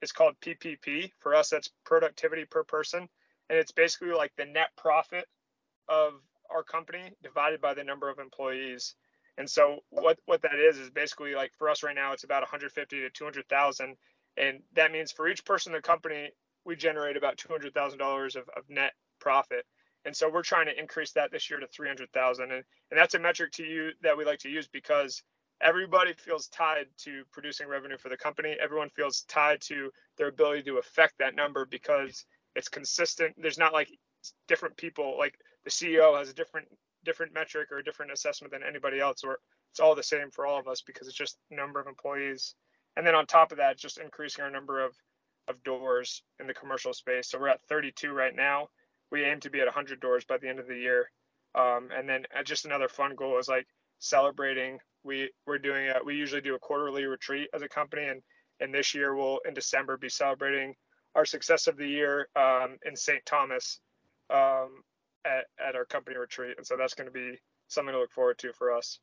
[0.03, 1.11] it's called PPP.
[1.19, 3.09] For us, that's productivity per person.
[3.49, 5.27] And it's basically like the net profit
[5.89, 6.15] of
[6.51, 8.95] our company divided by the number of employees.
[9.39, 12.43] And so what, what that is is basically like for us right now, it's about
[12.43, 13.97] 150 to 200,000.
[14.37, 16.31] and that means for each person in the company,
[16.65, 19.65] we generate about two hundred thousand dollars of of net profit.
[20.05, 22.99] And so we're trying to increase that this year to three hundred thousand, and and
[22.99, 25.23] that's a metric to you that we like to use because
[25.63, 28.57] everybody feels tied to producing revenue for the company.
[28.61, 33.35] Everyone feels tied to their ability to affect that number because it's consistent.
[33.39, 33.89] There's not like
[34.49, 36.67] different people like the CEO has a different
[37.05, 39.39] different metric or a different assessment than anybody else or
[39.71, 42.55] it's all the same for all of us because it's just number of employees.
[42.97, 44.95] And then on top of that, just increasing our number of
[45.49, 47.29] of doors in the commercial space.
[47.29, 48.69] So we're at 32 right now.
[49.13, 51.11] We aim to be at 100 doors by the end of the year.
[51.55, 53.67] Um, and then uh, just another fun goal is like
[53.99, 54.79] celebrating.
[55.07, 58.23] We we're doing a, we usually do a quarterly retreat as a company, and
[58.61, 60.75] and this year we'll in December be celebrating
[61.17, 63.25] our success of the year um, in St.
[63.25, 63.81] Thomas
[64.31, 64.83] um,
[65.25, 66.55] at, at our company retreat.
[66.59, 67.39] And so that's going to be
[67.69, 69.01] something to look forward to for us.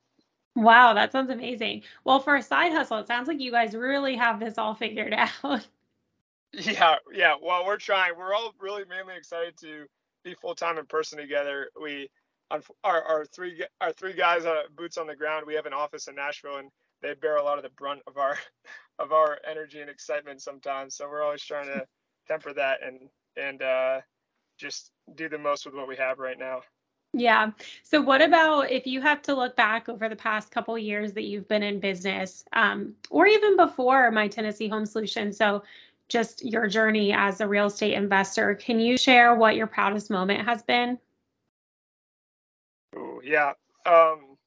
[0.56, 1.82] Wow, that sounds amazing.
[2.04, 5.13] Well, for a side hustle, it sounds like you guys really have this all figured
[5.13, 5.68] out.
[6.54, 7.34] Yeah, yeah.
[7.42, 8.12] Well, we're trying.
[8.16, 9.86] We're all really mainly excited to
[10.24, 11.70] be full time in person together.
[11.82, 12.12] We,
[12.84, 15.46] our, our three our three guys, uh, boots on the ground.
[15.46, 16.70] We have an office in Nashville, and
[17.02, 18.38] they bear a lot of the brunt of our
[19.00, 20.96] of our energy and excitement sometimes.
[20.96, 21.86] So we're always trying to
[22.28, 24.02] temper that and and uh,
[24.58, 26.62] just do the most with what we have right now.
[27.16, 27.52] Yeah.
[27.84, 31.24] So, what about if you have to look back over the past couple years that
[31.24, 35.32] you've been in business, um, or even before My Tennessee Home Solution?
[35.32, 35.63] So,
[36.10, 38.56] just your journey as a real estate investor.
[38.56, 40.98] Can you share what your proudest moment has been?
[43.23, 43.53] Yeah.
[43.88, 44.38] Um,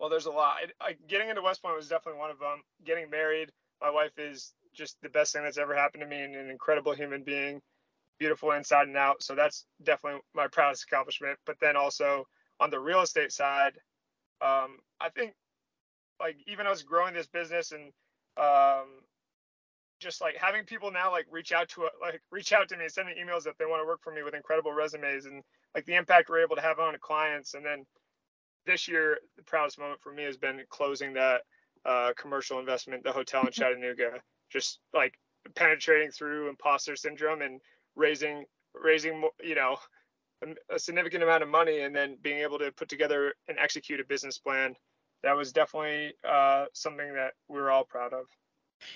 [0.00, 0.56] well, there's a lot.
[0.80, 2.62] I, I, getting into West Point was definitely one of them.
[2.84, 3.50] Getting married,
[3.82, 6.94] my wife is just the best thing that's ever happened to me and an incredible
[6.94, 7.60] human being,
[8.18, 9.22] beautiful inside and out.
[9.22, 11.38] So that's definitely my proudest accomplishment.
[11.46, 12.26] But then also
[12.60, 13.74] on the real estate side,
[14.42, 15.34] um, I think
[16.20, 17.92] like even us growing this business and
[18.38, 18.86] um,
[20.00, 22.92] just like having people now like reach out to like reach out to me and
[22.92, 25.42] send me emails that they want to work for me with incredible resumes and
[25.74, 27.54] like the impact we're able to have on clients.
[27.54, 27.84] And then
[28.66, 31.42] this year the proudest moment for me has been closing that
[31.84, 34.10] uh, commercial investment the hotel in chattanooga
[34.50, 35.14] just like
[35.54, 37.60] penetrating through imposter syndrome and
[37.96, 39.76] raising raising you know
[40.70, 44.04] a significant amount of money and then being able to put together and execute a
[44.04, 44.74] business plan.
[45.24, 48.26] That was definitely uh, something that we are all proud of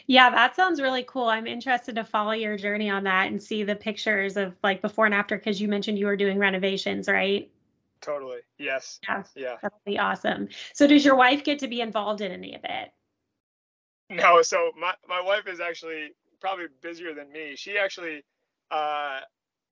[0.07, 1.25] yeah, that sounds really cool.
[1.25, 5.07] I'm interested to follow your journey on that and see the pictures of like before
[5.07, 7.51] and after because you mentioned you were doing renovations, right?
[8.01, 8.41] Totally.
[8.59, 9.01] Yes.
[9.09, 9.23] Yeah.
[9.35, 9.57] Yeah.
[9.63, 10.49] That'll be awesome.
[10.75, 12.93] So does your wife get to be involved in any of it?
[14.11, 17.55] No, so my, my wife is actually probably busier than me.
[17.57, 18.25] She actually
[18.71, 19.21] uh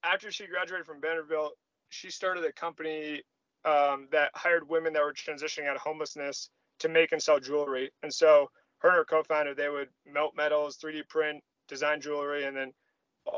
[0.03, 1.57] after she graduated from Vanderbilt,
[1.91, 3.23] she started a company
[3.65, 7.91] um, that hired women that were transitioning out of homelessness to make and sell jewelry.
[8.03, 12.57] And so her and her co-founder they would melt metals 3d print design jewelry and
[12.57, 12.73] then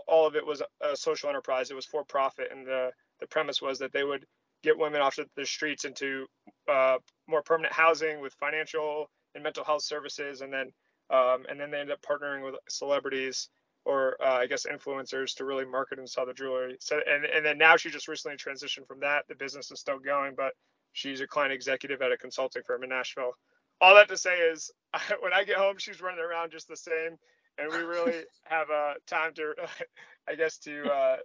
[0.06, 3.62] all of it was a social enterprise it was for profit and the the premise
[3.62, 4.24] was that they would
[4.62, 6.26] get women off the streets into
[6.70, 6.96] uh,
[7.28, 10.70] more permanent housing with financial and mental health services and then
[11.10, 13.48] um, and then they ended up partnering with celebrities
[13.84, 16.76] or uh, I guess influencers to really market and sell the jewelry.
[16.80, 19.24] So and and then now she just recently transitioned from that.
[19.28, 20.52] The business is still going, but
[20.92, 23.32] she's a client executive at a consulting firm in Nashville
[23.82, 24.70] all that to say is
[25.20, 27.18] when I get home, she's running around just the same,
[27.58, 29.54] and we really have uh, time to,
[30.28, 31.16] I guess, to uh,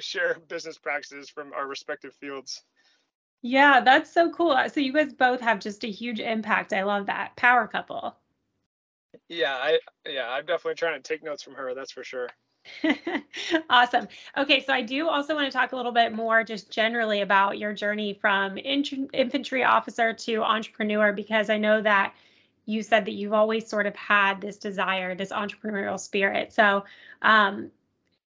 [0.00, 2.62] share business practices from our respective fields.
[3.42, 4.56] Yeah, that's so cool.
[4.72, 6.72] So you guys both have just a huge impact.
[6.72, 8.16] I love that power couple.
[9.28, 11.74] Yeah, I yeah, I'm definitely trying to take notes from her.
[11.74, 12.28] That's for sure.
[13.70, 14.08] awesome.
[14.36, 17.58] Okay, so I do also want to talk a little bit more just generally about
[17.58, 22.14] your journey from infantry officer to entrepreneur because I know that
[22.66, 26.52] you said that you've always sort of had this desire, this entrepreneurial spirit.
[26.52, 26.84] So,
[27.22, 27.70] um,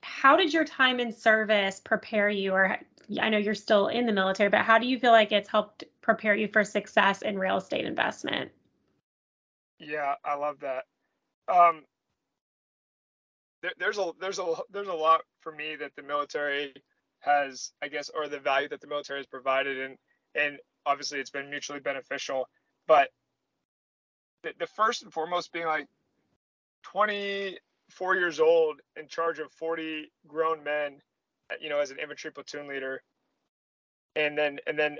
[0.02, 2.78] how did your time in service prepare you, or
[3.20, 5.84] I know you're still in the military, but how do you feel like it's helped
[6.00, 8.52] prepare you for success in real estate investment?
[9.78, 10.84] Yeah, I love that.
[11.48, 11.84] Um,
[13.66, 16.72] there, there's a there's a there's a lot for me that the military
[17.20, 19.96] has, I guess, or the value that the military has provided, and
[20.34, 22.48] and obviously it's been mutually beneficial.
[22.86, 23.08] But
[24.44, 25.86] the, the first and foremost being like
[26.84, 31.00] 24 years old in charge of 40 grown men,
[31.60, 33.02] you know, as an infantry platoon leader,
[34.14, 34.98] and then and then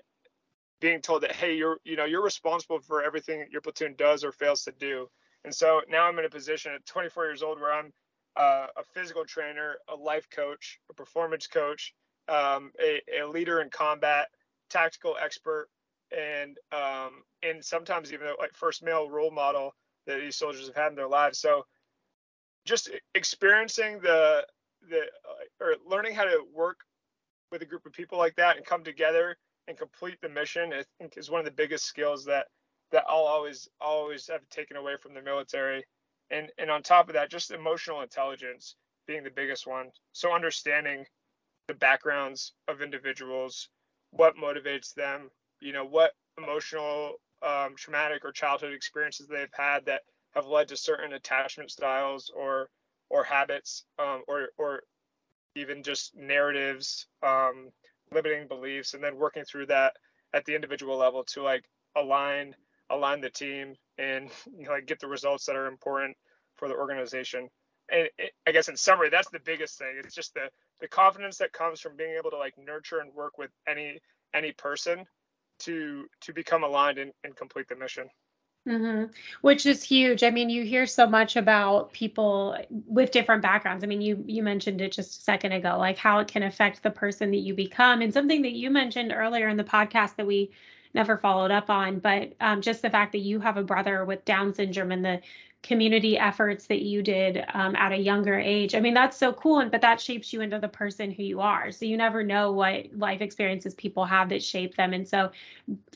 [0.81, 4.33] being told that hey, you're you know you're responsible for everything your platoon does or
[4.33, 5.09] fails to do.
[5.45, 7.93] And so now I'm in a position at 24 years old where I'm
[8.37, 11.95] uh, a physical trainer, a life coach, a performance coach,
[12.29, 14.29] um, a, a, leader in combat,
[14.69, 15.69] tactical expert,
[16.17, 19.73] and um, and sometimes even like first male role model
[20.07, 21.41] that these soldiers have had in their lives.
[21.41, 21.65] So
[22.67, 24.45] just experiencing the
[24.91, 26.79] the uh, or learning how to work
[27.51, 29.37] with a group of people like that and come together
[29.69, 32.47] and complete the mission i think is one of the biggest skills that
[32.91, 35.85] that i'll always always have taken away from the military
[36.31, 39.91] and and on top of that just emotional intelligence being the biggest one.
[40.13, 41.05] So understanding
[41.69, 43.69] the backgrounds of individuals
[44.11, 47.15] what motivates them you know what emotional
[47.47, 50.03] um, traumatic or childhood experiences they've had that
[50.35, 52.69] have led to certain attachment styles or
[53.11, 54.83] or habits um, or or
[55.55, 57.71] even just narratives um,
[58.13, 59.95] limiting beliefs and then working through that
[60.35, 61.65] at the individual level to like
[61.97, 62.55] align
[62.91, 66.17] align the team and you know, like get the results that are important
[66.55, 67.49] for the organization
[67.91, 70.49] and it, i guess in summary that's the biggest thing it's just the
[70.81, 73.99] the confidence that comes from being able to like nurture and work with any
[74.35, 75.05] any person
[75.59, 78.09] to to become aligned and, and complete the mission
[78.67, 79.13] Mm-hmm.
[79.43, 80.25] Which is huge.
[80.25, 83.85] I mean, you hear so much about people with different backgrounds.
[83.85, 86.83] I mean, you you mentioned it just a second ago, like how it can affect
[86.83, 90.27] the person that you become, and something that you mentioned earlier in the podcast that
[90.27, 90.51] we
[90.97, 94.25] never followed up on, but um, just the fact that you have a brother with
[94.25, 95.21] Down syndrome and the
[95.63, 98.75] community efforts that you did um, at a younger age.
[98.75, 101.41] I mean, that's so cool, and but that shapes you into the person who you
[101.41, 101.73] are.
[101.73, 104.93] So you never know what life experiences people have that shape them.
[104.93, 105.31] And so,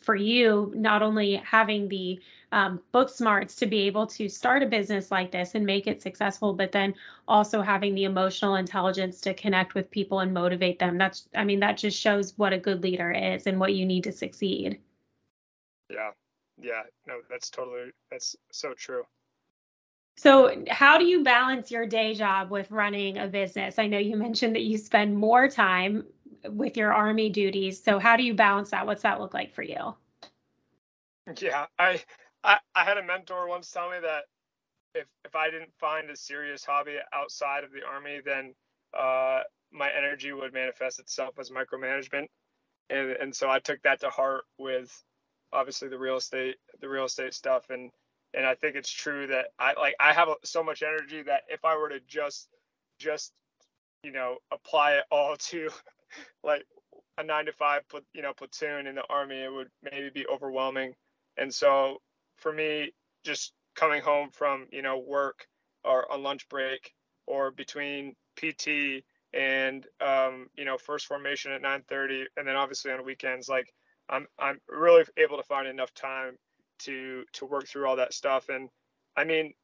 [0.03, 2.21] for you, not only having the
[2.53, 6.03] um, book smarts to be able to start a business like this and make it
[6.03, 6.95] successful, but then
[7.29, 10.99] also having the emotional intelligence to connect with people and motivate them.
[10.99, 14.05] That's, I mean, that just shows what a good leader is and what you need
[14.05, 14.81] to succeed.
[15.91, 16.11] Yeah.
[16.61, 16.83] Yeah.
[17.07, 19.03] No, that's totally, that's so true.
[20.17, 23.79] So, how do you balance your day job with running a business?
[23.79, 26.05] I know you mentioned that you spend more time
[26.45, 27.83] with your army duties.
[27.83, 28.87] So, how do you balance that?
[28.87, 29.95] What's that look like for you?
[31.41, 32.03] Yeah, I
[32.45, 34.25] I, I had a mentor once tell me that
[34.95, 38.55] if if I didn't find a serious hobby outside of the army, then
[38.99, 39.41] uh,
[39.73, 42.27] my energy would manifest itself as micromanagement,
[42.91, 44.91] and and so I took that to heart with
[45.53, 47.91] obviously the real estate the real estate stuff and
[48.35, 51.65] and I think it's true that I like I have so much energy that if
[51.65, 52.49] I were to just
[52.99, 53.33] just
[54.03, 55.71] you know apply it all to
[56.45, 56.65] like
[57.19, 57.83] a nine to five
[58.15, 60.95] you know platoon in the army it would maybe be overwhelming.
[61.37, 61.99] And so
[62.37, 62.93] for me
[63.25, 65.47] just coming home from you know work
[65.85, 66.93] or on lunch break
[67.27, 73.05] or between pt and um, you know first formation at 9:30 and then obviously on
[73.05, 73.73] weekends like
[74.11, 76.37] I'm I'm really able to find enough time
[76.81, 78.49] to to work through all that stuff.
[78.49, 78.69] And
[79.17, 79.55] I mean,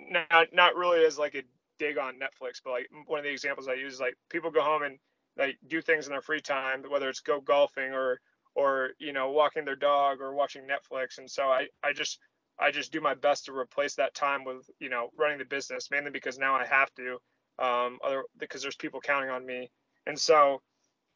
[0.00, 1.42] not not really as like a
[1.78, 4.62] dig on Netflix, but like one of the examples I use is like people go
[4.62, 4.98] home and
[5.36, 8.20] like do things in their free time, whether it's go golfing or
[8.54, 11.18] or you know walking their dog or watching Netflix.
[11.18, 12.18] And so I I just
[12.58, 15.90] I just do my best to replace that time with you know running the business,
[15.90, 17.18] mainly because now I have to,
[17.58, 19.70] um, other because there's people counting on me.
[20.06, 20.60] And so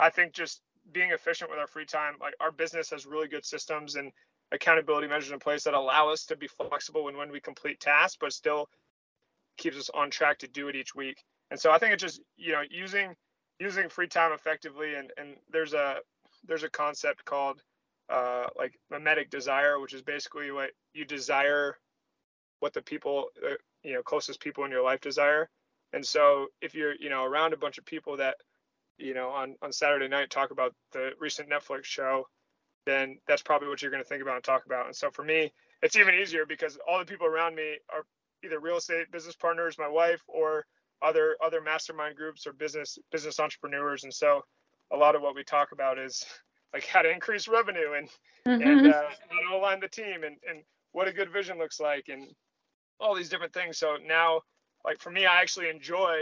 [0.01, 3.45] I think just being efficient with our free time, like our business has really good
[3.45, 4.13] systems and
[4.53, 8.17] accountability measures in place that allow us to be flexible when when we complete tasks,
[8.21, 8.69] but still
[9.57, 11.23] keeps us on track to do it each week.
[11.51, 13.15] And so I think it's just you know using
[13.59, 15.97] using free time effectively, and and there's a
[16.47, 17.63] there's a concept called
[18.09, 21.77] uh, like mimetic desire, which is basically what you desire
[22.61, 25.49] what the people uh, you know closest people in your life desire.
[25.93, 28.37] And so if you're you know around a bunch of people that
[28.99, 32.27] you know on on Saturday night talk about the recent Netflix show
[32.87, 34.87] then that's probably what you're going to think about and talk about.
[34.87, 38.05] And so for me, it's even easier because all the people around me are
[38.45, 40.65] either real estate business partners, my wife, or
[41.03, 44.05] other other mastermind groups or business business entrepreneurs.
[44.05, 44.41] And so
[44.93, 46.25] a lot of what we talk about is
[46.73, 48.09] like how to increase revenue and
[48.47, 48.69] mm-hmm.
[48.69, 52.07] and uh, you know align the team and and what a good vision looks like
[52.09, 52.27] and
[52.99, 53.79] all these different things.
[53.79, 54.41] So now,
[54.85, 56.21] like for me, I actually enjoy,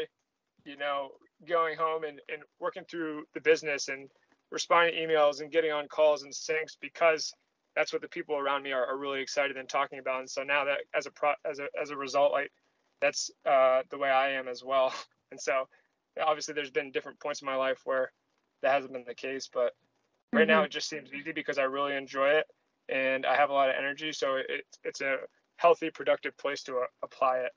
[0.64, 1.10] you know,
[1.48, 4.08] going home and, and working through the business and
[4.50, 7.32] responding to emails and getting on calls and syncs because
[7.76, 10.20] that's what the people around me are, are really excited and talking about.
[10.20, 12.50] And so now that as a pro, as a as a result, like
[13.00, 14.92] that's uh, the way I am as well.
[15.30, 15.66] And so
[16.24, 18.12] obviously there's been different points in my life where
[18.62, 19.72] that hasn't been the case, but
[20.32, 20.48] right mm-hmm.
[20.48, 22.46] now it just seems easy because I really enjoy it
[22.88, 24.12] and I have a lot of energy.
[24.12, 25.16] So it, it's a
[25.56, 27.50] healthy, productive place to uh, apply it.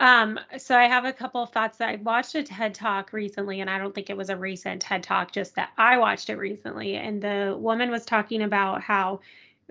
[0.00, 1.80] Um, so I have a couple of thoughts.
[1.80, 5.02] I watched a TED talk recently, and I don't think it was a recent TED
[5.02, 6.96] talk, just that I watched it recently.
[6.96, 9.20] And the woman was talking about how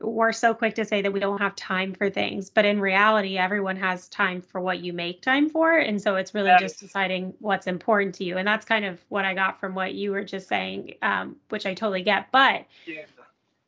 [0.01, 3.37] we're so quick to say that we don't have time for things, but in reality,
[3.37, 5.77] everyone has time for what you make time for.
[5.77, 8.37] And so it's really just deciding what's important to you.
[8.37, 11.65] And that's kind of what I got from what you were just saying, um, which
[11.65, 12.31] I totally get.
[12.31, 13.03] But yeah.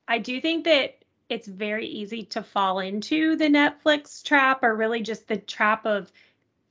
[0.08, 5.02] I do think that it's very easy to fall into the Netflix trap or really
[5.02, 6.12] just the trap of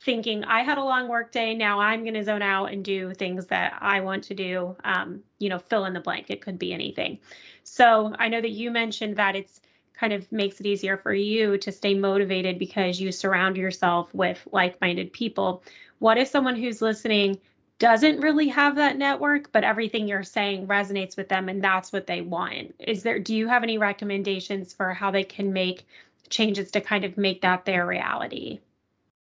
[0.02, 1.54] thinking I had a long work day.
[1.54, 4.76] Now I'm going to zone out and do things that I want to do.
[4.84, 6.26] Um, you know, fill in the blank.
[6.28, 7.18] It could be anything.
[7.64, 9.60] So I know that you mentioned that it's
[9.94, 14.46] kind of makes it easier for you to stay motivated because you surround yourself with
[14.50, 15.62] like-minded people.
[15.98, 17.38] What if someone who's listening
[17.80, 22.06] doesn't really have that network, but everything you're saying resonates with them and that's what
[22.06, 22.74] they want?
[22.78, 25.86] Is there do you have any recommendations for how they can make
[26.28, 28.60] changes to kind of make that their reality?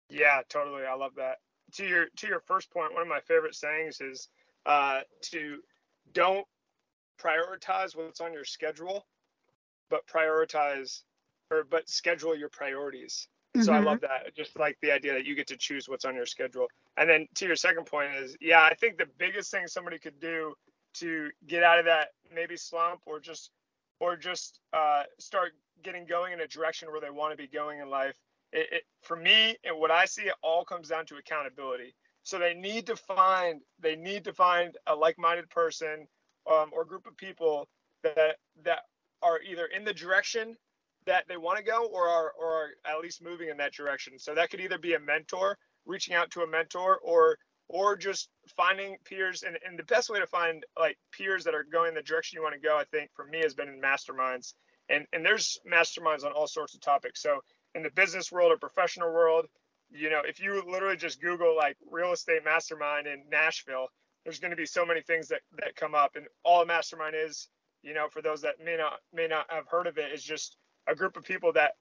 [0.10, 0.86] Yeah, totally.
[0.86, 1.40] I love that.
[1.74, 4.30] To your to your first point, one of my favorite sayings is
[4.66, 5.58] uh, to
[6.14, 6.46] don't
[7.20, 9.08] prioritize what's on your schedule,
[9.90, 11.02] but prioritize
[11.50, 13.28] or but schedule your priorities.
[13.56, 13.66] Mm-hmm.
[13.66, 13.86] So I mm-hmm.
[13.86, 14.36] love that.
[14.36, 16.68] Just like the idea that you get to choose what's on your schedule.
[16.98, 20.20] And then to your second point is, yeah, I think the biggest thing somebody could
[20.20, 20.54] do
[20.96, 23.52] to get out of that maybe slump or just
[24.00, 25.54] or just uh, start
[25.84, 28.16] getting going in a direction where they want to be going in life
[28.56, 31.94] it, it, for me and what I see, it all comes down to accountability.
[32.24, 36.08] So they need to find they need to find a like-minded person
[36.52, 37.68] um, or group of people
[38.04, 38.84] that that
[39.22, 40.56] are either in the direction
[41.06, 44.18] that they want to go or are or are at least moving in that direction.
[44.18, 47.38] So that could either be a mentor, reaching out to a mentor, or
[47.68, 51.66] or just finding peers and, and the best way to find like peers that are
[51.72, 54.54] going the direction you want to go, I think for me has been in masterminds.
[54.90, 57.22] And and there's masterminds on all sorts of topics.
[57.22, 57.40] So
[57.74, 59.46] in the business world or professional world,
[59.90, 63.88] you know, if you literally just Google like real estate mastermind in Nashville,
[64.24, 66.16] there's going to be so many things that, that come up.
[66.16, 67.50] And all a mastermind is,
[67.84, 70.58] you know, for those that may not may not have heard of it, is just
[70.88, 71.74] a group of people that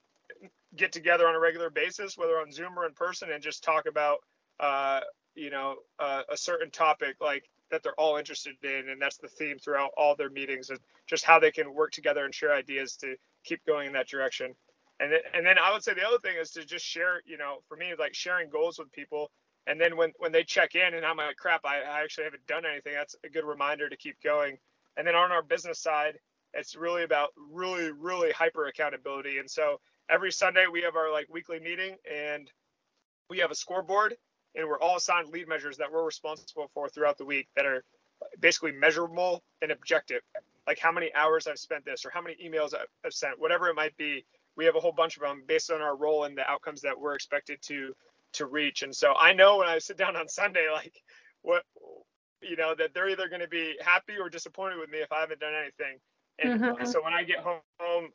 [0.76, 3.86] get together on a regular basis, whether on Zoom or in person, and just talk
[3.86, 4.18] about,
[4.61, 5.00] uh,
[5.34, 9.28] you know, uh, a certain topic like that they're all interested in, and that's the
[9.28, 12.96] theme throughout all their meetings, and just how they can work together and share ideas
[12.96, 14.55] to keep going in that direction
[15.00, 17.36] and then, and then I would say the other thing is to just share, you
[17.36, 19.30] know, for me, like sharing goals with people.
[19.66, 22.46] And then when, when they check in and I'm like, crap, I, I actually haven't
[22.46, 22.94] done anything.
[22.94, 24.59] That's a good reminder to keep going.
[24.96, 26.18] And then on our business side,
[26.55, 29.38] it's really about really, really hyper accountability.
[29.38, 32.50] And so every Sunday we have our like weekly meeting and
[33.30, 34.16] we have a scoreboard
[34.55, 37.84] and we're all assigned lead measures that we're responsible for throughout the week that are
[38.40, 40.20] basically measurable and objective.
[40.66, 42.72] Like how many hours I've spent this or how many emails
[43.05, 44.24] I've sent, whatever it might be
[44.57, 46.98] we have a whole bunch of them based on our role and the outcomes that
[46.98, 47.92] we're expected to
[48.34, 48.82] to reach.
[48.82, 51.02] And so I know when I sit down on Sunday, like
[51.42, 51.64] what
[52.42, 55.20] you know, that they're either going to be happy or disappointed with me if I
[55.20, 55.98] haven't done anything.
[56.39, 56.85] And mm-hmm.
[56.85, 57.61] so when I get home,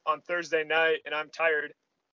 [0.05, 1.73] on Thursday night and I'm tired,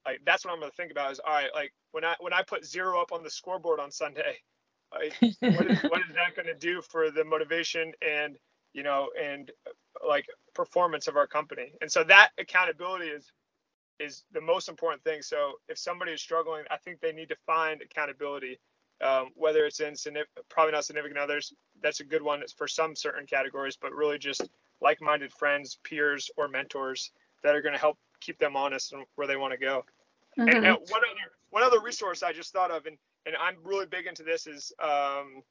[0.06, 2.42] like that's what I'm to think about is all right, like when I when I
[2.42, 4.36] put zero up on the scoreboard on Sunday,
[4.92, 8.36] like, what, is, what is that going to do for the motivation and
[8.72, 9.50] you know and
[10.06, 11.72] like performance of our company?
[11.80, 13.30] And so that accountability is
[14.00, 15.22] is the most important thing.
[15.22, 18.58] So if somebody is struggling, I think they need to find accountability,
[19.00, 19.94] um, whether it's in
[20.48, 21.52] probably not significant others.
[21.82, 24.42] That's a good one for some certain categories, but really just
[24.82, 27.12] like-minded friends, peers, or mentors
[27.42, 29.84] that are going to help keep them honest and where they want to go.
[30.38, 30.48] Mm-hmm.
[30.48, 33.86] And, and, one other one other resource I just thought of, and and I'm really
[33.86, 34.72] big into this is.
[34.82, 35.42] Um,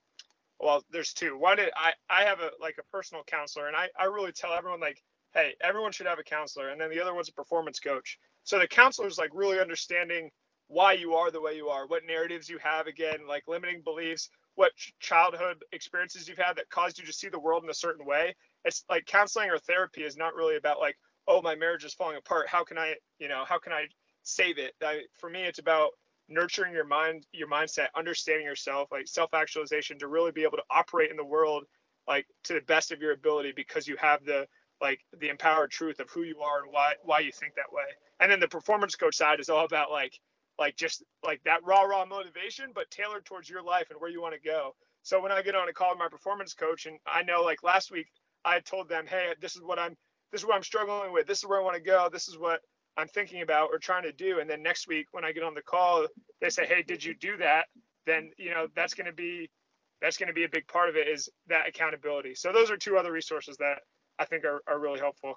[0.59, 1.37] well, there's two.
[1.37, 4.79] One, I I have a like a personal counselor, and I I really tell everyone
[4.79, 5.01] like,
[5.33, 8.19] hey, everyone should have a counselor, and then the other one's a performance coach.
[8.43, 10.29] So the counselor is like really understanding
[10.67, 14.29] why you are the way you are, what narratives you have, again, like limiting beliefs,
[14.55, 18.05] what childhood experiences you've had that caused you to see the world in a certain
[18.05, 18.33] way.
[18.65, 20.97] It's like counseling or therapy is not really about like,
[21.27, 22.47] oh, my marriage is falling apart.
[22.49, 23.87] How can I, you know, how can I
[24.23, 24.73] save it?
[24.83, 25.91] I, for me, it's about
[26.29, 31.11] nurturing your mind, your mindset, understanding yourself, like self-actualization to really be able to operate
[31.11, 31.63] in the world
[32.07, 34.45] like to the best of your ability because you have the
[34.81, 37.83] like the empowered truth of who you are and why why you think that way
[38.19, 40.13] and then the performance coach side is all about like
[40.59, 44.21] like just like that raw raw motivation but tailored towards your life and where you
[44.21, 46.97] want to go so when i get on a call with my performance coach and
[47.07, 48.07] i know like last week
[48.45, 49.95] i told them hey this is what i'm
[50.31, 52.37] this is what i'm struggling with this is where i want to go this is
[52.37, 52.61] what
[52.97, 55.53] i'm thinking about or trying to do and then next week when i get on
[55.53, 56.05] the call
[56.41, 57.65] they say hey did you do that
[58.05, 59.49] then you know that's going to be
[60.01, 62.77] that's going to be a big part of it is that accountability so those are
[62.77, 63.79] two other resources that
[64.19, 65.35] i think are, are really helpful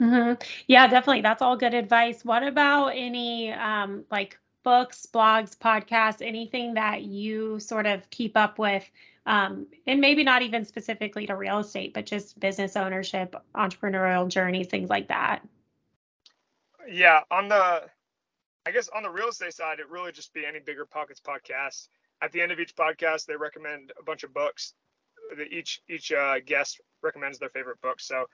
[0.00, 0.32] hmm
[0.66, 1.22] Yeah, definitely.
[1.22, 2.24] That's all good advice.
[2.24, 8.58] What about any um, like books, blogs, podcasts, anything that you sort of keep up
[8.58, 8.84] with?
[9.26, 14.68] Um, and maybe not even specifically to real estate, but just business ownership, entrepreneurial journeys,
[14.68, 15.40] things like that.
[16.88, 17.82] Yeah, on the,
[18.66, 21.88] I guess on the real estate side, it really just be any BiggerPockets podcast.
[22.22, 24.74] At the end of each podcast, they recommend a bunch of books.
[25.36, 28.00] That Each each uh, guest recommends their favorite book.
[28.00, 28.26] So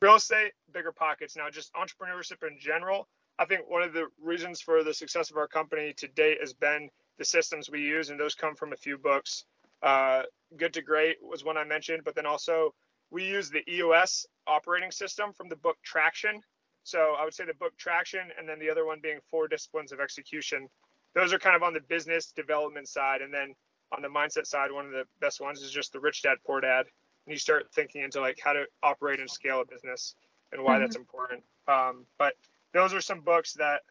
[0.00, 1.36] real estate, BiggerPockets.
[1.36, 3.08] Now, just entrepreneurship in general.
[3.40, 6.52] I think one of the reasons for the success of our company to date has
[6.52, 9.44] been the systems we use, and those come from a few books.
[9.82, 10.22] Uh,
[10.56, 12.74] Good to Great was one I mentioned, but then also
[13.10, 16.40] we use the EOS operating system from the book Traction.
[16.82, 19.92] So I would say the book Traction, and then the other one being Four Disciplines
[19.92, 20.68] of Execution.
[21.14, 23.54] Those are kind of on the business development side, and then
[23.92, 26.60] on the mindset side, one of the best ones is just the Rich Dad Poor
[26.60, 26.86] Dad.
[27.26, 30.14] And you start thinking into like how to operate and scale a business
[30.52, 30.82] and why mm-hmm.
[30.82, 31.42] that's important.
[31.68, 32.34] Um, but
[32.72, 33.82] those are some books that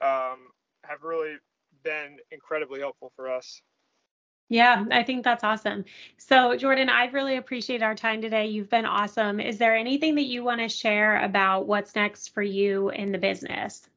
[0.00, 0.38] um,
[0.84, 1.36] have really
[1.82, 3.62] been incredibly helpful for us.
[4.52, 5.86] Yeah, I think that's awesome.
[6.18, 8.48] So, Jordan, I really appreciate our time today.
[8.48, 9.40] You've been awesome.
[9.40, 13.18] Is there anything that you want to share about what's next for you in the
[13.18, 13.88] business?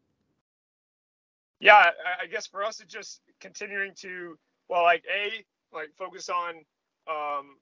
[1.59, 1.91] Yeah,
[2.21, 4.37] I guess for us, it's just continuing to,
[4.69, 5.43] well, like, A,
[5.75, 6.53] like focus on,
[7.09, 7.57] um,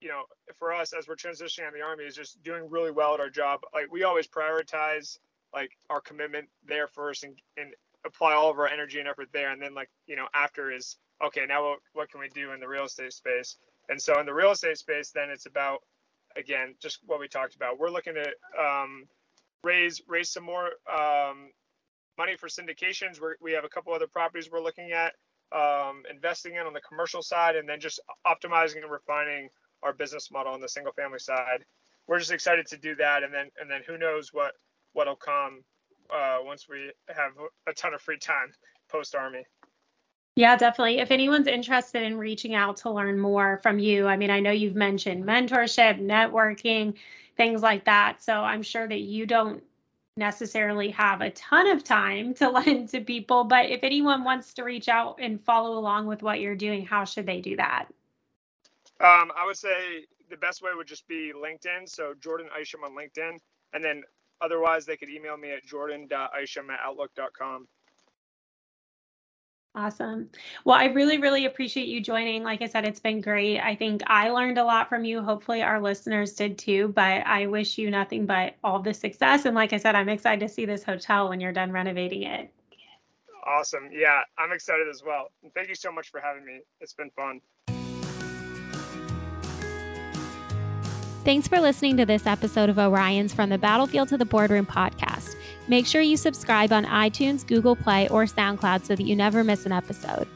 [0.00, 0.22] you know,
[0.60, 3.30] for us as we're transitioning in the Army, is just doing really well at our
[3.30, 3.62] job.
[3.74, 5.18] Like, we always prioritize
[5.52, 7.74] like our commitment there first and, and
[8.06, 9.50] apply all of our energy and effort there.
[9.50, 12.60] And then, like, you know, after is, okay, now what, what can we do in
[12.60, 13.56] the real estate space?
[13.88, 15.80] And so in the real estate space, then it's about
[16.36, 17.78] again just what we talked about.
[17.78, 19.04] We're looking to um,
[19.64, 21.50] raise raise some more um,
[22.18, 23.20] money for syndications.
[23.20, 25.14] We're, we have a couple other properties we're looking at
[25.56, 29.48] um, investing in on the commercial side, and then just optimizing and refining
[29.82, 31.64] our business model on the single family side.
[32.08, 34.52] We're just excited to do that, and then and then who knows what
[34.94, 35.62] what'll come
[36.14, 37.32] uh, once we have
[37.68, 38.52] a ton of free time
[38.90, 39.44] post army.
[40.38, 41.00] Yeah, definitely.
[41.00, 44.52] If anyone's interested in reaching out to learn more from you, I mean, I know
[44.52, 46.94] you've mentioned mentorship, networking,
[47.36, 48.22] things like that.
[48.22, 49.60] So I'm sure that you don't
[50.16, 54.62] necessarily have a ton of time to lend to people, but if anyone wants to
[54.62, 57.86] reach out and follow along with what you're doing, how should they do that?
[59.00, 61.88] Um, I would say the best way would just be LinkedIn.
[61.88, 63.38] So Jordan Isham on LinkedIn.
[63.72, 64.04] And then
[64.40, 67.66] otherwise, they could email me at jordan.isham at outlook.com.
[69.78, 70.28] Awesome.
[70.64, 72.42] Well, I really, really appreciate you joining.
[72.42, 73.60] Like I said, it's been great.
[73.60, 75.22] I think I learned a lot from you.
[75.22, 76.88] Hopefully, our listeners did too.
[76.88, 79.44] But I wish you nothing but all the success.
[79.44, 82.52] And like I said, I'm excited to see this hotel when you're done renovating it.
[83.46, 83.88] Awesome.
[83.92, 85.30] Yeah, I'm excited as well.
[85.44, 86.58] And thank you so much for having me.
[86.80, 87.40] It's been fun.
[91.24, 95.17] Thanks for listening to this episode of Orion's From the Battlefield to the Boardroom podcast.
[95.68, 99.66] Make sure you subscribe on iTunes, Google Play, or SoundCloud so that you never miss
[99.66, 100.26] an episode.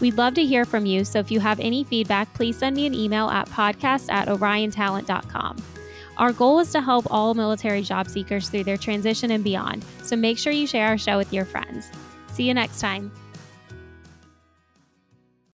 [0.00, 2.86] We'd love to hear from you, so if you have any feedback, please send me
[2.86, 5.56] an email at podcast at oriontalent.com.
[6.16, 10.16] Our goal is to help all military job seekers through their transition and beyond, so
[10.16, 11.90] make sure you share our show with your friends.
[12.32, 13.12] See you next time.